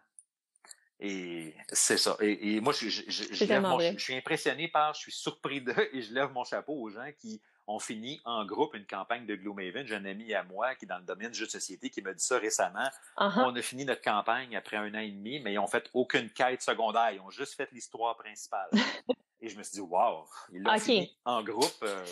[1.00, 2.18] Et c'est ça.
[2.22, 6.44] Et, moi, je, je, suis impressionné par, je suis surpris de, et je lève mon
[6.44, 9.86] chapeau aux gens qui ont fini en groupe une campagne de Gloomhaven.
[9.86, 12.02] J'ai un ami à moi qui est dans le domaine du jeu de société qui
[12.02, 12.90] m'a dit ça récemment.
[13.18, 13.44] Uh-huh.
[13.46, 16.30] On a fini notre campagne après un an et demi, mais ils n'ont fait aucune
[16.32, 17.12] quête secondaire.
[17.12, 18.70] Ils ont juste fait l'histoire principale.
[19.48, 21.72] Et je me suis dit, wow, il l'a fini en groupe.
[21.82, 22.06] Euh,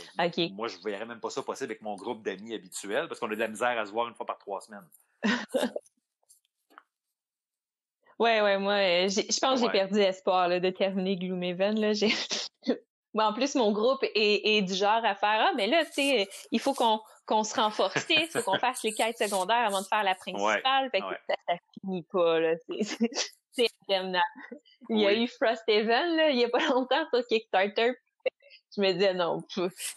[0.53, 3.29] moi, je ne verrais même pas ça possible avec mon groupe d'amis habituel parce qu'on
[3.29, 4.87] a de la misère à se voir une fois par trois semaines.
[8.19, 11.77] ouais, ouais, moi, euh, je pense que j'ai perdu espoir de terminer Gloomhaven.
[11.77, 11.91] Là.
[13.15, 16.61] en plus, mon groupe est, du genre à faire Ah, mais là, tu sais, il
[16.61, 20.03] faut qu'on qu'on se renforce, il faut qu'on fasse les quêtes secondaires avant de faire
[20.03, 20.89] la principale.
[20.91, 22.53] fait que ça, ça finit pas, là.
[23.55, 24.25] C'est interminable.
[24.89, 27.93] Il y a eu Frosthaven, là, il y a pas longtemps sur Kickstarter.
[28.75, 29.41] Je me disais, non,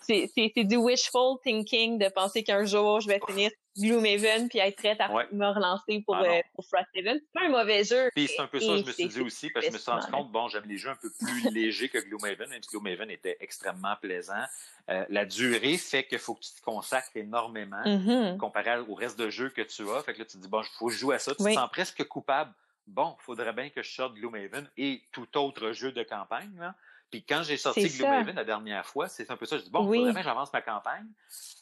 [0.00, 0.30] c'est
[0.64, 5.08] du wishful thinking de penser qu'un jour, je vais finir Gloomhaven puis être prête à
[5.08, 7.18] me relancer pour, ah euh, pour Frosthaven.
[7.20, 8.10] C'est pas un mauvais jeu.
[8.14, 9.90] Puis c'est un peu ça, je me suis dit aussi, parce que je me suis
[9.90, 13.10] rendu compte, bon, j'aime les jeux un peu plus légers que Gloomhaven, même si Gloomhaven
[13.10, 14.44] était extrêmement plaisant.
[14.90, 18.36] Euh, la durée fait qu'il faut que tu te consacres énormément mm-hmm.
[18.36, 20.02] comparé au reste de jeux que tu as.
[20.02, 21.34] Fait que là, tu te dis, bon, il faut jouer à ça.
[21.34, 22.52] Tu te sens presque coupable
[22.88, 26.54] bon, il faudrait bien que je sorte Gloomhaven et tout autre jeu de campagne.
[26.58, 26.74] Là.
[27.10, 29.56] Puis quand j'ai sorti Gloomhaven la dernière fois, c'est un peu ça.
[29.56, 31.06] Je dis, bon, il faudrait bien que j'avance ma campagne.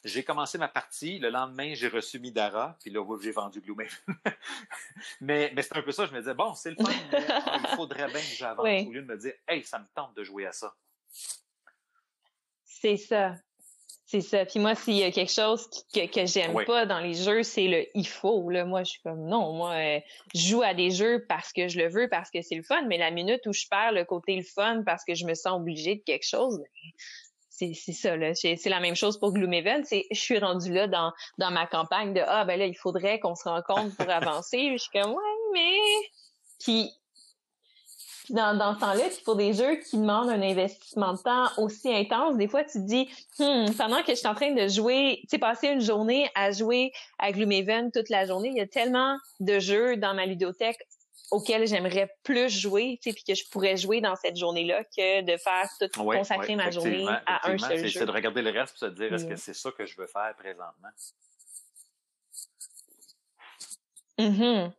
[0.03, 1.19] J'ai commencé ma partie.
[1.19, 2.77] Le lendemain, j'ai reçu Midara.
[2.81, 3.97] Puis là, j'ai vendu Gloomhaven.
[5.21, 6.05] mais mais c'est un peu ça.
[6.05, 6.91] Je me disais, bon, c'est le fun.
[6.91, 10.23] il faudrait bien que j'avance au lieu de me dire, hey, ça me tente de
[10.23, 10.75] jouer à ça.
[12.63, 13.35] C'est ça.
[14.09, 14.45] C'est ça.
[14.45, 17.67] Puis moi, s'il y a quelque chose que, que j'aime pas dans les jeux, c'est
[17.67, 18.49] le il faut.
[18.49, 18.63] Là.
[18.63, 19.99] Moi, je suis comme non, moi, euh,
[20.33, 22.83] je joue à des jeux parce que je le veux, parce que c'est le fun,
[22.87, 25.59] mais la minute où je perds le côté le fun parce que je me sens
[25.59, 26.65] obligée de quelque chose, ben,
[27.49, 28.15] c'est, c'est ça.
[28.15, 28.33] Là.
[28.33, 29.83] C'est, la même chose pour Gloomhaven.
[29.83, 33.19] C'est, je suis rendue là dans, dans ma campagne de Ah ben là, il faudrait
[33.19, 34.69] qu'on se rencontre pour avancer.
[34.71, 35.79] je suis comme Ouais, mais.
[36.61, 36.93] Puis
[38.29, 41.93] dans, dans ce temps-là, puis pour des jeux qui demandent un investissement de temps aussi
[41.93, 43.09] intense, des fois tu te dis,
[43.39, 46.51] hmm, pendant que je suis en train de jouer, tu sais, passer une journée à
[46.51, 50.79] jouer à Gloomhaven toute la journée, il y a tellement de jeux dans ma ludothèque
[51.31, 55.21] auxquels j'aimerais plus jouer, tu sais, puis que je pourrais jouer dans cette journée-là que
[55.21, 57.99] de faire tout, consacrer ma journée à un seul jeu.
[57.99, 60.07] C'est de regarder le reste et se dire, est-ce que c'est ça que je veux
[60.07, 60.89] faire présentement?
[64.17, 64.71] Mm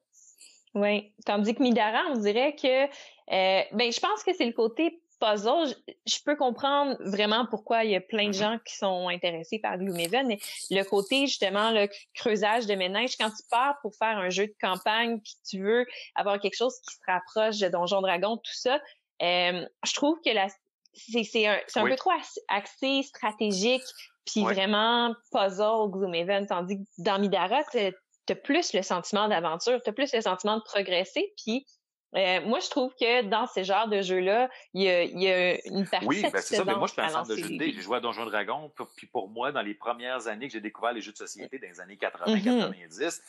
[0.74, 1.12] Oui.
[1.24, 2.86] Tandis que Midara, on dirait que
[3.32, 5.74] euh, ben, je pense que c'est le côté puzzle.
[6.06, 8.38] Je, peux comprendre vraiment pourquoi il y a plein de mm-hmm.
[8.38, 10.38] gens qui sont intéressés par Gloomhaven, mais
[10.70, 14.54] le côté justement le creusage de ménage, quand tu pars pour faire un jeu de
[14.60, 18.80] campagne, puis tu veux avoir quelque chose qui se rapproche de Donjon Dragon, tout ça,
[19.22, 20.48] euh, je trouve que la
[20.94, 22.10] c'est un, un peu trop
[22.48, 23.82] axé stratégique,
[24.24, 27.90] puis vraiment puzzle Gloomhaven, tandis que dans Midara, t'as
[28.30, 31.66] as plus le sentiment d'aventure, t'as plus le sentiment de progresser, puis
[32.14, 35.66] euh, moi, je trouve que dans ces genres de jeux-là, il y a, y a,
[35.66, 36.64] une partie Oui, ben c'est ça.
[36.64, 38.72] Mais moi, je suis un centre de jeux de J'ai joué à Donjon Dragon.
[38.96, 41.68] Puis pour moi, dans les premières années que j'ai découvert les jeux de société, dans
[41.68, 43.20] les années 80-90, mm-hmm.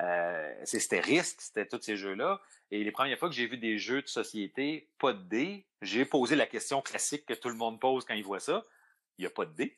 [0.00, 2.40] euh, c'était risque, c'était tous ces jeux-là.
[2.70, 6.06] Et les premières fois que j'ai vu des jeux de société, pas de dés, j'ai
[6.06, 8.64] posé la question classique que tout le monde pose quand il voit ça.
[9.18, 9.76] Il n'y a pas de dés.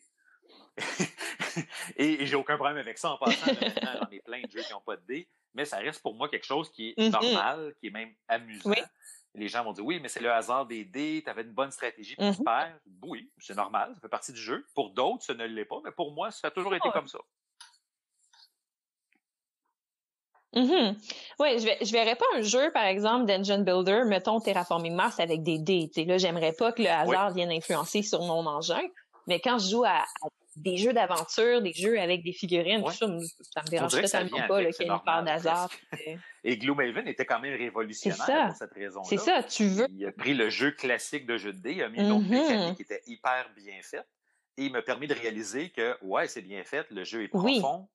[1.97, 3.47] et, j'ai aucun problème avec ça en passant.
[3.47, 6.29] J'en ai plein de jeux qui n'ont pas de dés mais ça reste pour moi
[6.29, 7.11] quelque chose qui est mm-hmm.
[7.11, 8.73] normal, qui est même amusant.
[9.37, 11.73] Les gens vont dire oui, mais c'est le hasard des dés, tu avais une bonne
[11.73, 12.79] stratégie, pour mm perds.
[13.03, 14.65] Oui, c'est normal, ça fait partie du jeu.
[14.75, 17.19] Pour d'autres, ça ne l'est pas, mais pour moi, ça a toujours été comme ça.
[20.55, 20.95] Mm
[21.41, 25.43] Oui, je, ne verrais pas un jeu, par exemple, Dungeon Builder, mettons Terraforming Mars avec
[25.43, 25.91] des dés.
[26.07, 28.83] là, j'aimerais pas que le hasard vienne influencer sur mon engin.
[29.27, 30.05] Mais quand je joue à
[30.57, 33.07] des jeux d'aventure, des jeux avec des figurines, tout ça,
[33.41, 35.71] ça me dérange totalement pas qu'il y ait une part d'hasard.
[36.45, 39.07] Et Gloomhaven était quand même révolutionnaire pour cette raison-là.
[39.09, 39.87] C'est ça, tu veux.
[39.91, 42.25] Il a pris le jeu classique de jeu de dés, il a mis une autre
[42.25, 42.31] mm-hmm.
[42.31, 44.07] mécanique qui était hyper bien faite,
[44.57, 47.89] et il m'a permis de réaliser que, ouais, c'est bien fait, le jeu est profond,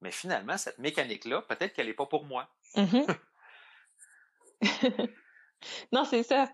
[0.00, 2.48] mais finalement, cette mécanique-là, peut-être qu'elle n'est pas pour moi.
[2.74, 3.16] Mm-hmm.
[5.92, 6.48] non, c'est ça.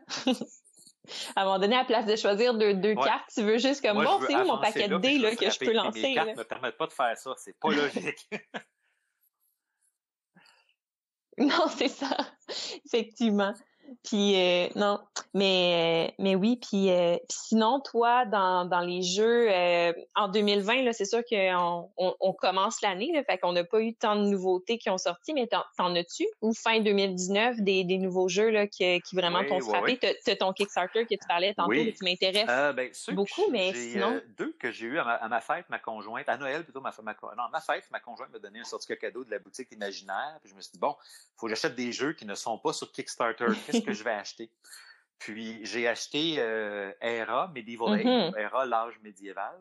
[1.36, 3.82] À un moment donné, à la place de choisir deux, deux cartes, tu veux juste
[3.82, 6.02] comme, bon, c'est où mon paquet de dés là, que je peux lancer?
[6.02, 7.34] Les cartes ne me permettent pas de faire ça.
[7.36, 8.28] C'est pas logique.
[11.38, 12.16] non, c'est ça.
[12.86, 13.54] Effectivement.
[14.04, 15.00] Puis euh, non,
[15.34, 20.92] mais mais oui, puis, euh, sinon toi dans, dans les jeux euh, en 2020 là,
[20.92, 24.78] c'est sûr qu'on on, on, commence l'année, fait qu'on n'a pas eu tant de nouveautés
[24.78, 26.26] qui ont sorti, mais t'en, as-tu?
[26.40, 30.52] Ou fin 2019 des, des nouveaux jeux là qui, qui vraiment t'ont frappé, t'as, ton
[30.52, 31.92] Kickstarter que tu parlais tantôt, oui.
[31.92, 34.20] qui m'intéresse ben, beaucoup, mais sinon?
[34.38, 37.44] deux que j'ai eu à ma, fête, ma conjointe à Noël plutôt ma, ma non
[37.52, 40.54] ma fête, ma conjointe m'a donné un certificat cadeau de la boutique imaginaire, puis je
[40.54, 40.94] me suis dit bon,
[41.36, 44.12] faut que j'achète des jeux qui ne sont pas sur Kickstarter, qu'est-ce que je vais
[44.12, 44.50] acheter
[45.22, 48.38] puis j'ai acheté euh, Era, Medieval Age, mm-hmm.
[48.38, 49.58] Era, l'âge médiéval.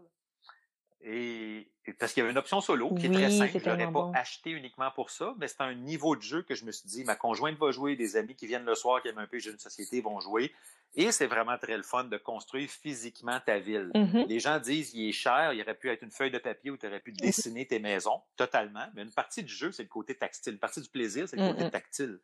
[1.03, 1.67] Et,
[1.99, 3.59] parce qu'il y avait une option solo qui est très simple.
[3.59, 6.63] Je l'aurais pas acheté uniquement pour ça, mais c'est un niveau de jeu que je
[6.65, 9.17] me suis dit, ma conjointe va jouer, des amis qui viennent le soir, qui aiment
[9.17, 10.51] un peu les jeux de société vont jouer.
[10.93, 13.89] Et c'est vraiment très le fun de construire physiquement ta ville.
[13.95, 14.27] Mm-hmm.
[14.27, 16.77] Les gens disent, il est cher, il aurait pu être une feuille de papier où
[16.77, 18.85] tu aurais pu dessiner tes maisons, totalement.
[18.95, 20.53] Mais une partie du jeu, c'est le côté tactile.
[20.53, 22.19] Une partie du plaisir, c'est le côté tactile.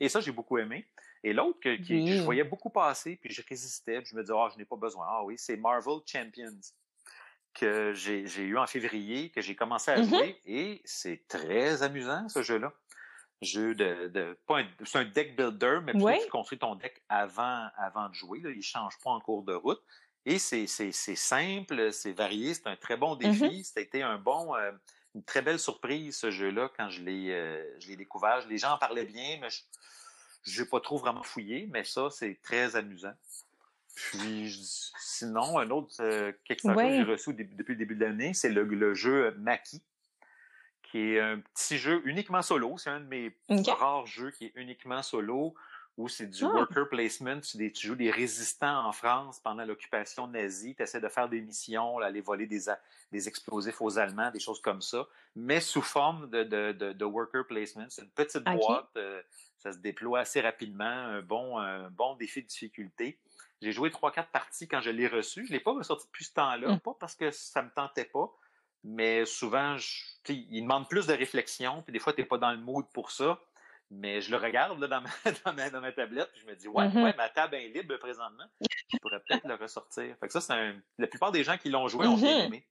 [0.00, 0.86] Et ça, j'ai beaucoup aimé.
[1.22, 4.48] Et l'autre que, je voyais beaucoup passer, puis je résistais, puis je me disais, ah,
[4.52, 5.06] je n'ai pas besoin.
[5.08, 6.60] Ah oui, c'est Marvel Champions
[7.52, 10.08] que j'ai eu en février, que j'ai commencé à mm-hmm.
[10.08, 12.72] jouer, et c'est très amusant, ce jeu-là.
[13.42, 14.38] Jeu de, de
[14.84, 18.40] c'est un deck builder, mais plutôt tu construis ton deck avant, avant de jouer.
[18.40, 18.50] Là.
[18.50, 19.80] Il change pas en cours de route.
[20.26, 23.40] Et c'est simple, c'est varié, c'est un très bon mm-hmm.
[23.40, 23.64] défi.
[23.64, 24.72] C'était un bon, euh,
[25.14, 28.46] une très belle surprise, ce jeu-là, quand je l'ai euh, découvert.
[28.48, 29.48] Les gens en parlaient bien, mais
[30.44, 33.14] je n'ai pas trop vraiment fouillé, mais ça, c'est très amusant.
[33.94, 34.52] Puis
[34.98, 38.94] sinon, un autre euh, Kickstarter que j'ai reçu depuis le début de l'année, c'est le,
[38.94, 39.82] jeu Maki,
[40.82, 42.78] qui est un petit jeu uniquement solo.
[42.78, 43.36] C'est un de mes
[43.66, 45.54] rares jeux qui est uniquement solo,
[45.96, 46.54] où c'est du ah!
[46.54, 47.40] worker placement.
[47.40, 50.74] Tu, joues des résistants en France pendant l'occupation nazie.
[50.74, 52.64] Tu essaies de faire des missions, aller voler des,
[53.12, 57.86] des explosifs aux Allemands, des choses comme ça, mais sous forme de, de, worker placement.
[57.88, 58.90] C'est une petite boîte.
[58.96, 59.20] Euh,
[59.58, 60.84] ça se déploie assez rapidement.
[60.84, 63.18] Un bon, un bon défi de difficulté.
[63.60, 65.44] J'ai joué trois, quatre parties quand je l'ai reçu.
[65.44, 66.80] Je ne l'ai pas ressorti depuis ce temps-là, mmh.
[66.80, 68.32] pas parce que ça ne me tentait pas,
[68.84, 72.52] mais souvent, je, il demande plus de réflexion, puis des fois, tu n'es pas dans
[72.52, 73.38] le mood pour ça.
[73.90, 77.02] Mais je le regarde dans, ma, dans, ma, tablette, puis je me dis, ouais, mmh
[77.02, 78.44] ouais, ma table est libre présentement.
[78.60, 80.16] Je pourrais peut-être le ressortir.
[80.18, 80.80] Fait que ça, c'est un...
[80.98, 82.68] La plupart des gens qui l'ont joué ont bien mmh aimé.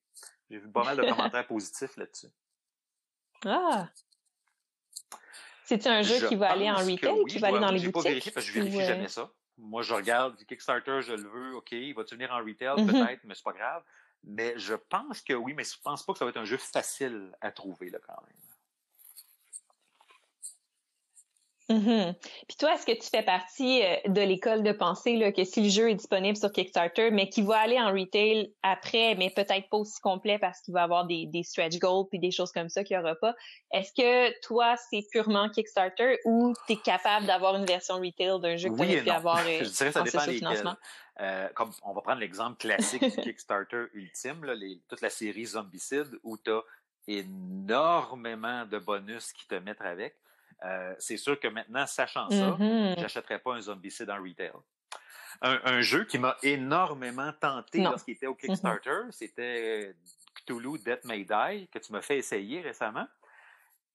[0.50, 2.30] J'ai vu pas mal de commentaires positifs là-dessus.
[3.46, 3.90] Ah!
[5.66, 7.88] C'est-tu un jeu qui va aller en retail, ou qui va aller dans les boutiques?
[7.88, 11.14] Je pas vérifié parce que je vérifie jamais ça moi, je regarde du Kickstarter, je
[11.14, 12.78] le veux, OK, il va-tu venir en retail?
[12.78, 12.88] Mm-hmm.
[12.88, 13.84] Peut-être, mais c'est pas grave.
[14.24, 16.58] Mais je pense que oui, mais je pense pas que ça va être un jeu
[16.58, 18.36] facile à trouver, là, quand même.
[21.70, 22.16] Mm-hmm.
[22.48, 25.62] Puis toi, est-ce que tu fais partie euh, de l'école de pensée là, que si
[25.62, 29.70] le jeu est disponible sur Kickstarter, mais qui va aller en retail après, mais peut-être
[29.70, 32.70] pas aussi complet parce qu'il va avoir des, des stretch goals puis des choses comme
[32.70, 33.36] ça qu'il n'y aura pas,
[33.72, 38.58] est-ce que toi, c'est purement Kickstarter ou tu es capable d'avoir une version retail d'un
[38.58, 40.76] jeu que tu pu avoir Je dirais ça dépend financement?
[41.20, 45.46] Euh, comme on va prendre l'exemple classique du Kickstarter ultime, là, les, toute la série
[45.46, 46.62] Zombicide, où tu as
[47.08, 50.16] énormément de bonus qui te mettent avec.
[50.66, 53.00] Euh, c'est sûr que maintenant, sachant ça, mm-hmm.
[53.00, 54.52] j'achèterais pas un Zombicide en retail.
[55.42, 58.48] Un, jeu qui m'a énormément tenté lorsqu'il était au mm-hmm.
[58.48, 59.96] Kickstarter, c'était
[60.36, 63.08] Cthulhu Death May Die, que tu m'as fait essayer récemment.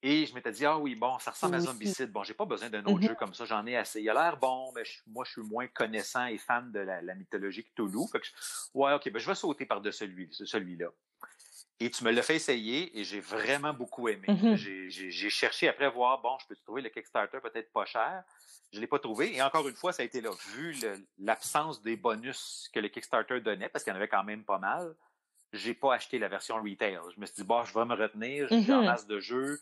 [0.01, 2.11] Et je m'étais dit, ah oui, bon, ça ressemble à Zombicide.
[2.11, 3.07] Bon, j'ai pas besoin d'un autre mm-hmm.
[3.07, 4.01] jeu comme ça, j'en ai assez.
[4.01, 7.63] Il a l'air bon, mais moi, je suis moins connaissant et fan de la, mythologie
[7.63, 8.07] Cthulhu.
[8.11, 8.27] Fait que
[8.73, 10.87] ouais, ok, ben, je vais sauter par-dessus celui, celui-là.
[11.79, 14.27] Et tu me l'as fait essayer et j'ai vraiment beaucoup aimé.
[14.27, 15.09] Mm-hmm.
[15.09, 18.23] J'ai cherché après voir, bon, je peux trouver le Kickstarter peut-être pas cher?
[18.71, 19.35] Je l'ai pas trouvé.
[19.35, 20.31] Et encore une fois, ça a été là.
[20.53, 20.75] Vu
[21.17, 24.57] l'absence des bonus que le Kickstarter donnait, parce qu'il y en avait quand même pas
[24.57, 24.95] mal,
[25.51, 26.97] j'ai pas acheté la version retail.
[27.13, 28.85] Je me suis dit, bon, je vais me retenir, j'ai en mm-hmm.
[28.85, 29.59] masse de jeux,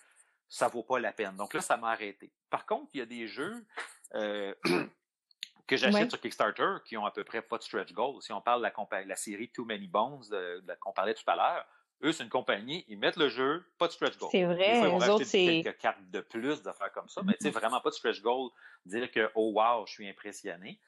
[0.47, 1.35] ça vaut pas la peine.
[1.35, 2.31] Donc là, ça m'a arrêté.
[2.51, 3.65] Par contre, il y a des jeux
[4.13, 4.53] euh,
[5.67, 8.21] que j'achète sur Kickstarter qui ont à peu près pas de stretch goal.
[8.21, 10.23] Si on parle de la, la série Too Many Bones
[10.79, 11.65] qu'on parlait tout à l'heure,
[12.03, 14.29] eux, c'est une compagnie, ils mettent le jeu, pas de stretch goal.
[14.31, 17.49] C'est vrai, ils vont autres, quelques cartes de plus, d'affaires comme ça, mais tu sais,
[17.49, 17.53] mm-hmm.
[17.53, 18.49] vraiment pas de stretch goal,
[18.85, 20.79] dire que, oh wow, je suis impressionné.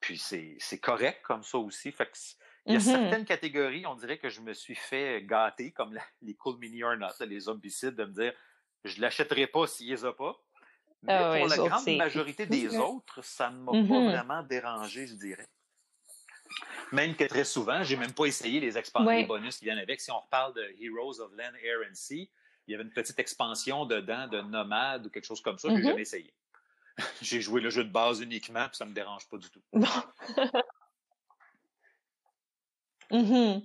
[0.00, 1.92] Puis c'est correct comme ça aussi.
[1.92, 2.16] Fait que
[2.66, 2.82] il y a mm-hmm.
[2.82, 6.96] certaines catégories, on dirait que je me suis fait gâter, comme les Cool Mini or
[6.96, 8.32] Not, les zombicides, de me dire,
[8.84, 10.36] je l'achèterai pas s'il les a pas.
[11.02, 14.10] Mais ah pour la grande majorité des autres, ça ne m'a pas mm-hmm.
[14.10, 15.48] vraiment dérangé, je dirais.
[16.92, 20.00] Même que très souvent, j'ai même pas essayé les, les bonus qui viennent avec.
[20.00, 22.30] Si on reparle de Heroes of Land, Air and Sea,
[22.66, 25.74] il y avait une petite expansion dedans de Nomade ou quelque chose comme ça, je
[25.74, 25.86] n'ai mm-hmm.
[25.86, 26.34] jamais essayé.
[27.22, 29.62] j'ai joué le jeu de base uniquement, puis ça me dérange pas du tout.
[33.10, 33.60] mm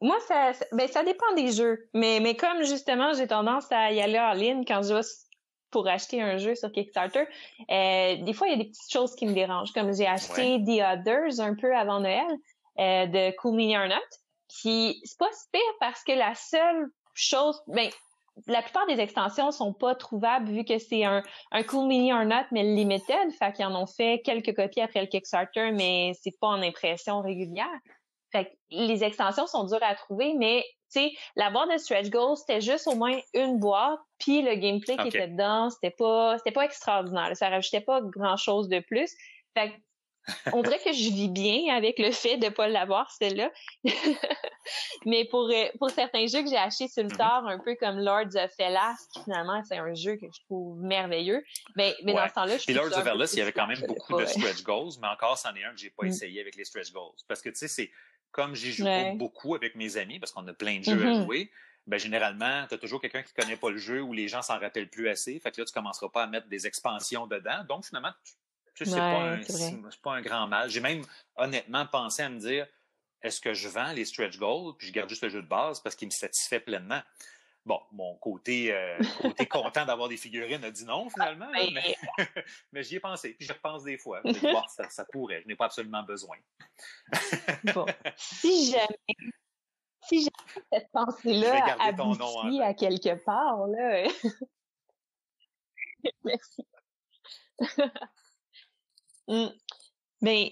[0.00, 1.88] Moi, ça, ben, ça dépend des jeux.
[1.94, 5.02] Mais, mais comme justement, j'ai tendance à y aller en ligne quand je vais
[5.70, 7.26] pour acheter un jeu sur Kickstarter,
[7.70, 9.72] euh, des fois, il y a des petites choses qui me dérangent.
[9.72, 12.26] Comme j'ai acheté The Others un peu avant Noël
[12.78, 13.96] euh, de Cool Mini or Not,
[14.48, 17.88] qui c'est pas pire parce que la seule chose, ben,
[18.46, 22.24] la plupart des extensions sont pas trouvables vu que c'est un, un Cool Mini or
[22.24, 23.32] Not, mais limited.
[23.38, 27.20] Fait qu'ils en ont fait quelques copies après le Kickstarter, mais c'est pas en impression
[27.20, 27.66] régulière.
[28.32, 32.10] Fait que les extensions sont dures à trouver, mais tu sais, la boîte de stretch
[32.10, 36.36] goals, c'était juste au moins une boîte, puis le gameplay qui était dedans, c'était pas,
[36.38, 37.30] c'était pas extraordinaire.
[37.34, 39.12] Ça rajoutait pas grand chose de plus.
[39.54, 39.74] Fait que
[40.52, 43.50] on dirait que je vis bien avec le fait de ne pas l'avoir, celle-là.
[45.06, 47.16] Mais pour, euh, pour certains jeux que j'ai achetés sur le mm-hmm.
[47.16, 50.80] tard, un peu comme Lords of Hellas, qui finalement, c'est un jeu que je trouve
[50.80, 51.42] merveilleux.
[51.76, 54.18] Ben, mais, dans ce temps-là, je Lords of Hellas, il y avait quand même beaucoup
[54.18, 56.10] de stretch goals, mais encore, c'en est un que j'ai pas mm.
[56.10, 57.14] essayé avec les stretch goals.
[57.26, 57.90] Parce que, tu sais, c'est
[58.30, 61.24] comme j'y joue beaucoup avec mes amis, parce qu'on a plein de jeux à mm-hmm.
[61.24, 61.50] jouer,
[61.86, 64.58] ben généralement, tu as toujours quelqu'un qui connaît pas le jeu ou les gens s'en
[64.58, 65.40] rappellent plus assez.
[65.40, 67.64] Fait que là, tu commenceras pas à mettre des expansions dedans.
[67.68, 68.12] Donc, finalement,
[68.84, 69.38] c'est pas,
[70.02, 70.70] pas, un grand mal.
[70.70, 71.02] J'ai même
[71.36, 72.66] honnêtement pensé à me dire
[73.22, 75.80] est-ce que je vends les stretch goals puis je garde juste le jeu de base
[75.80, 77.02] parce qu'il me satisfait pleinement?
[77.66, 81.50] Bon, mon côté, euh, côté content d'avoir des figurines a dit non finalement,
[82.72, 83.34] mais, j'y ai pensé.
[83.34, 84.22] Puis je repense des fois.
[84.68, 86.36] ça, ça, pourrait, je n'ai pas absolument besoin.
[87.74, 87.86] bon.
[88.16, 89.30] Si jamais,
[90.08, 94.08] si jamais cette pensée-là aboutit à quelque part, là.
[96.24, 96.66] Merci.
[99.30, 99.46] Mmh.
[100.22, 100.48] Ben,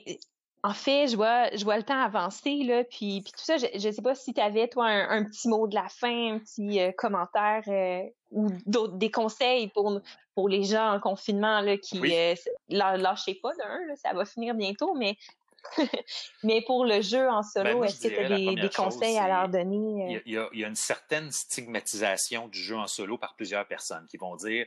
[0.63, 3.67] en fait, je vois, je vois le temps avancer, là, puis, puis tout ça, je
[3.87, 6.81] ne sais pas si tu avais, toi, un, petit mot de la fin, un petit
[6.81, 8.03] euh, commentaire euh,
[8.33, 10.01] ou d'autres, des conseils pour,
[10.35, 12.15] pour les gens en confinement, là, qui oui.
[12.15, 12.35] Euh,
[12.69, 15.17] lâchez pas d'un, ça va finir bientôt, mais
[16.45, 19.29] mais pour le jeu en solo, ben, est-ce que tu as des, des conseils à
[19.29, 20.23] leur donner?
[20.27, 23.67] Il y, a, il y, a, une certaine stigmatisation du jeu en solo par plusieurs
[23.67, 24.67] personnes qui vont dire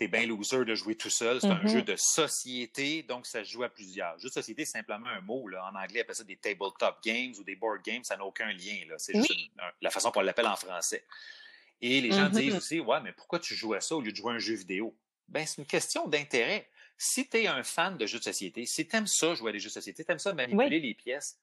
[0.00, 1.42] t'es bien loser de jouer tout seul.
[1.42, 1.84] C'est un jeu mm-hmm.
[1.84, 4.18] de société, donc ça se joue à plusieurs.
[4.18, 5.46] Jeu de société, c'est simplement un mot.
[5.46, 5.62] Là.
[5.66, 8.02] En anglais, on appelle ça des tabletop games ou des board games.
[8.02, 8.78] Ça n'a aucun lien.
[8.96, 9.30] C'est juste
[9.82, 11.04] la façon qu'on l'appelle en français.
[11.82, 12.56] Et les gens disent mm-hmm.
[12.56, 14.54] aussi, ouais, mais pourquoi tu joues à ça au lieu de jouer à un jeu
[14.54, 14.96] vidéo?
[15.28, 16.66] Ben, c'est une question d'intérêt.
[16.96, 19.52] Si tu es un fan de jeux de société, si tu aimes ça, jouer à
[19.52, 21.38] des jeux de société, tu aimes ça manipuler les pièces,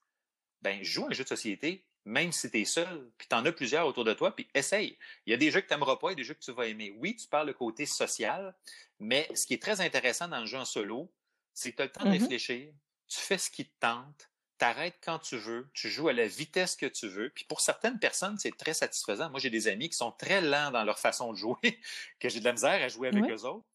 [0.62, 3.44] ben, joue à un jeu de société, même si tu es seul, puis tu en
[3.44, 4.96] as plusieurs autour de toi, puis essaye.
[5.26, 6.66] Il y a des jeux que tu n'aimeras pas et des jeux que tu vas
[6.66, 6.90] aimer.
[6.96, 8.54] Oui, tu parles le côté social,
[8.98, 11.12] mais ce qui est très intéressant dans le jeu en solo,
[11.52, 12.20] c'est que tu as le temps de mm-hmm.
[12.20, 12.72] réfléchir,
[13.08, 16.76] tu fais ce qui te tente, t'arrêtes quand tu veux, tu joues à la vitesse
[16.76, 17.28] que tu veux.
[17.28, 19.28] Puis pour certaines personnes, c'est très satisfaisant.
[19.28, 21.56] Moi, j'ai des amis qui sont très lents dans leur façon de jouer,
[22.20, 23.66] que j'ai de la misère à jouer avec eux autres.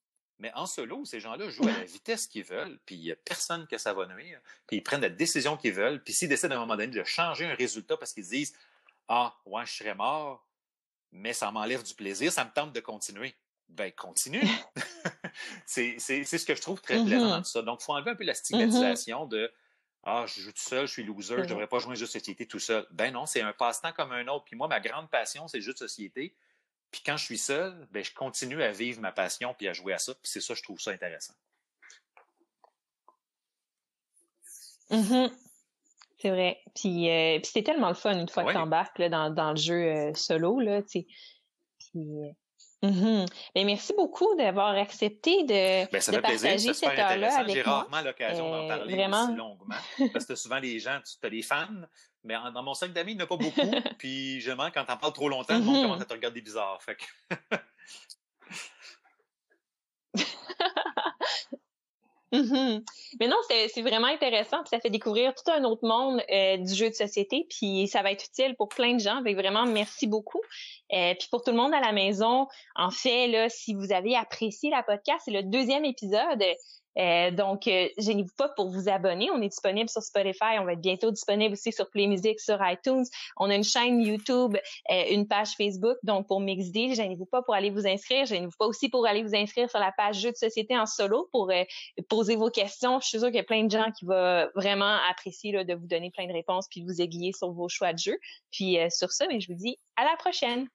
[0.43, 3.15] Mais en solo, ces gens-là jouent à la vitesse qu'ils veulent, puis il n'y a
[3.15, 6.55] personne que ça va nuire, puis ils prennent la décision qu'ils veulent, puis s'ils décident
[6.55, 8.53] à un moment donné de changer un résultat parce qu'ils disent
[9.07, 10.45] Ah, ouais, je serais mort,
[11.13, 13.33] mais ça m'enlève du plaisir, ça me tente de continuer.
[13.69, 14.43] Ben, continue.
[15.65, 17.41] c'est ce que je trouve très plaisant mm-hmm.
[17.43, 17.61] de ça.
[17.61, 19.49] Donc, il faut enlever un peu la stigmatisation de
[20.03, 22.05] ah, je joue tout seul, je suis loser, je ne devrais pas jouer un jeu
[22.05, 22.85] de société tout seul.
[22.91, 24.43] Ben non, c'est un passe-temps comme un autre.
[24.43, 26.35] Puis moi, ma grande passion, c'est le jeu de société.
[26.93, 29.93] Puis quand je suis seul, ben, je continue à vivre ma passion puis à jouer
[29.93, 30.13] à ça.
[30.13, 31.33] Puis c'est ça, je trouve ça intéressant.
[34.91, 35.31] Mm-hmm.
[36.19, 36.61] C'est vrai.
[36.75, 39.57] Puis, euh, puis c'est tellement le fun une fois que tu embarques dans, dans, le
[39.57, 40.59] jeu euh, solo.
[40.59, 41.07] Là, Puis,
[41.95, 42.29] euh,
[42.83, 43.25] mm-hmm.
[43.55, 48.51] ben, merci beaucoup d'avoir accepté de, ben, de partager cette heure-là avec J'ai rarement l'occasion
[48.51, 49.23] d'en parler vraiment.
[49.23, 49.75] aussi longuement.
[50.13, 51.67] Parce que souvent, les gens, tu as des fans,
[52.23, 53.61] mais dans mon sac d'amis, il n'y en a pas beaucoup.
[53.97, 55.81] puis, justement, quand t'en parles trop longtemps, le monde mm-hmm.
[55.83, 56.81] commence à te regarder bizarre.
[56.81, 56.97] Fait
[62.31, 62.83] mm-hmm.
[63.19, 66.73] Mais non, c'est vraiment intéressant, puis ça fait découvrir tout un autre monde euh, du
[66.73, 69.21] jeu de société, puis ça va être utile pour plein de gens.
[69.21, 70.41] Vraiment, merci beaucoup.
[70.93, 74.15] Euh, puis pour tout le monde à la maison, en fait, là, si vous avez
[74.15, 76.43] apprécié la podcast, c'est le deuxième épisode.
[76.97, 79.29] Euh, donc, euh, gênez-vous pas pour vous abonner.
[79.31, 80.59] On est disponible sur Spotify.
[80.59, 83.05] On va être bientôt disponible aussi sur Play Music, sur iTunes.
[83.37, 84.57] On a une chaîne YouTube,
[84.91, 85.97] euh, une page Facebook.
[86.03, 88.25] Donc, pour Mixdeal, gênez-vous pas pour aller vous inscrire.
[88.25, 91.27] Gênez-vous pas aussi pour aller vous inscrire sur la page Jeux de société en solo
[91.31, 91.63] pour euh,
[92.09, 92.99] poser vos questions.
[92.99, 95.87] Je suis sûre qu'il y a plein de gens qui vont vraiment apprécier de vous
[95.87, 98.17] donner plein de réponses puis de vous aiguiller sur vos choix de jeu.
[98.51, 100.67] Puis sur ça, mais je vous dis à la prochaine.